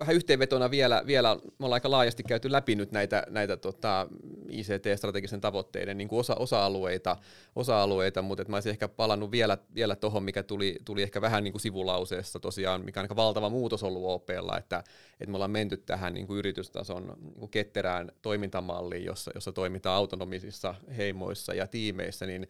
[0.00, 4.08] vähän yhteenvetona vielä, vielä, me ollaan aika laajasti käyty läpi nyt näitä, näitä tota,
[4.48, 7.16] ICT-strategisen tavoitteiden niin kuin osa, osa-alueita,
[7.56, 11.52] osa-alueita, mutta mä olisin ehkä palannut vielä, vielä tuohon, mikä tuli, tuli ehkä vähän niin
[11.52, 14.84] kuin sivulauseessa tosiaan, mikä on aika valtava muutos ollut OPlla, että,
[15.20, 19.96] että me ollaan menty tähän niin kuin yritystason niin kuin ketterään toimintamalliin, jossa, jossa toimitaan
[19.96, 22.48] autonomisissa heimoissa ja tiimeissä, niin,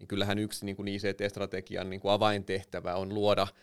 [0.00, 3.46] niin kyllähän yksi niin kuin ICT-strategian niin kuin avaintehtävä on luoda–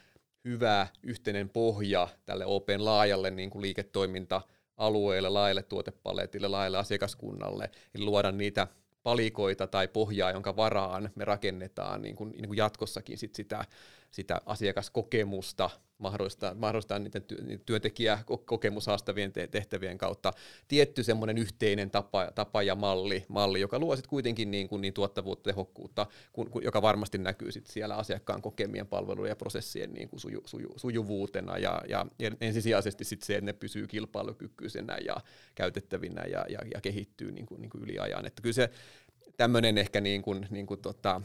[0.48, 8.32] hyvä yhteinen pohja tälle Open laajalle niin kuin liiketoiminta-alueelle, laajalle tuotepaletille, laajalle asiakaskunnalle, eli luoda
[8.32, 8.68] niitä
[9.04, 13.66] palikoita tai pohjaa, jonka varaan me rakennetaan niin kuin, niin kuin jatkossakin sit sitä,
[14.18, 20.34] sitä asiakaskokemusta, mahdollistaa, mahdollistaa niiden, ty, niiden työntekijäkokemushaastavien tehtävien kautta
[20.68, 24.94] tietty semmoinen yhteinen tapa, tapa ja malli, malli, joka luo sitten kuitenkin niin, kuin niin
[24.94, 30.10] tuottavuutta, tehokkuutta, kun, kun, joka varmasti näkyy sit siellä asiakkaan kokemien palvelujen ja prosessien niin
[30.10, 35.16] kuin suju, suju, sujuvuutena ja, ja, ja ensisijaisesti sit se, että ne pysyy kilpailukykyisenä ja
[35.56, 38.26] käytettävinä ja, ja, ja kehittyy niin kuin, niin kuin yli ajan.
[38.26, 38.70] Että kyllä se
[39.38, 41.22] tämmöinen ehkä niin kuin, niin kuin tota,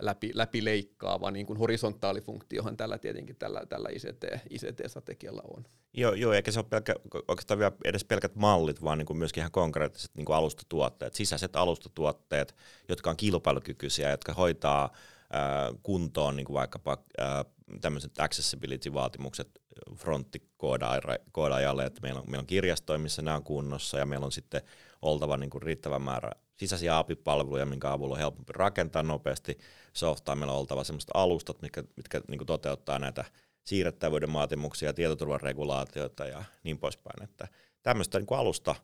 [0.00, 5.64] läpi, läpileikkaava niin kuin horisontaalifunktiohan tällä tietenkin tällä, tällä ICT, ICT-strategialla on.
[5.92, 6.94] Joo, joo, eikä se ole pelkä,
[7.28, 11.56] oikeastaan vielä edes pelkät mallit, vaan niin kuin myöskin ihan konkreettiset niin kuin alustatuotteet, sisäiset
[11.56, 12.54] alustatuotteet,
[12.88, 17.44] jotka on kilpailukykyisiä, jotka hoitaa äh, kuntoon niin kuin vaikkapa äh,
[17.80, 19.48] tämmöiset accessibility-vaatimukset
[19.96, 24.62] fronttikoodajalle, että meillä on, meillä on kirjastoja, missä nämä on kunnossa, ja meillä on sitten
[25.02, 29.58] oltava niin kuin riittävä määrä sisäisiä API-palveluja, minkä avulla on helpompi rakentaa nopeasti
[29.92, 30.34] softaa.
[30.34, 33.24] Meillä on oltava sellaiset alustat, mitkä, mitkä niin toteuttaa näitä
[33.64, 37.22] siirrettävyyden vaatimuksia, tietoturvan regulaatioita ja niin poispäin.
[37.22, 37.48] Että
[37.82, 38.74] tämmöistä niin alusta,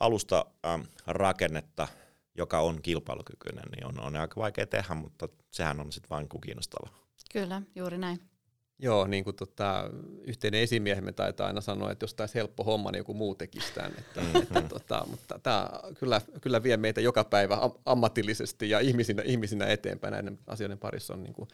[0.00, 1.88] alusta ähm, rakennetta,
[2.34, 6.94] joka on kilpailukykyinen, niin on, on aika vaikea tehdä, mutta sehän on sitten vain kiinnostavaa.
[7.32, 8.29] Kyllä, juuri näin.
[8.82, 9.90] Joo, niin kuin tota,
[10.22, 13.74] yhteinen esimiehemme taitaa aina sanoa, että jos tämä olisi helppo homma, niin joku muu tekisi
[13.74, 13.92] tämän.
[13.98, 14.42] Että, mm-hmm.
[14.42, 15.68] että, tota, mutta tämä
[15.98, 21.22] kyllä, kyllä vie meitä joka päivä ammatillisesti ja ihmisinä, ihmisinä eteenpäin näiden asioiden parissa on
[21.22, 21.48] niin kuin,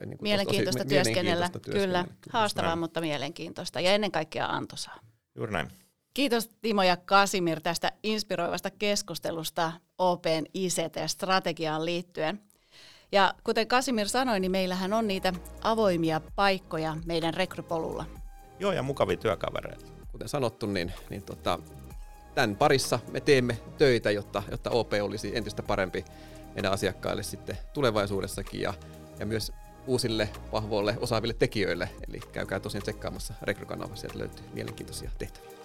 [0.00, 1.22] niin kuin mielenkiintoista, tosi, työskennellä.
[1.22, 2.04] mielenkiintoista työskennellä.
[2.04, 2.78] Kyllä, haastavaa, näin.
[2.78, 5.00] mutta mielenkiintoista ja ennen kaikkea antoisaa.
[5.34, 5.68] Juuri näin.
[6.14, 12.40] Kiitos Timo ja Kasimir tästä inspiroivasta keskustelusta Open ICT-strategiaan liittyen.
[13.12, 15.32] Ja kuten Kasimir sanoi, niin meillähän on niitä
[15.62, 18.04] avoimia paikkoja meidän rekrypolulla.
[18.58, 19.86] Joo, ja mukavia työkavereita.
[20.12, 21.58] Kuten sanottu, niin, niin tota,
[22.34, 26.04] tämän parissa me teemme töitä, jotta, jotta OP olisi entistä parempi
[26.54, 28.74] meidän asiakkaille sitten tulevaisuudessakin ja,
[29.18, 29.52] ja myös
[29.86, 31.88] uusille, vahvoille, osaaville tekijöille.
[32.08, 35.58] Eli käykää tosiaan tsekkaamassa rekrykanavassa, sieltä löytyy mielenkiintoisia tehtäviä.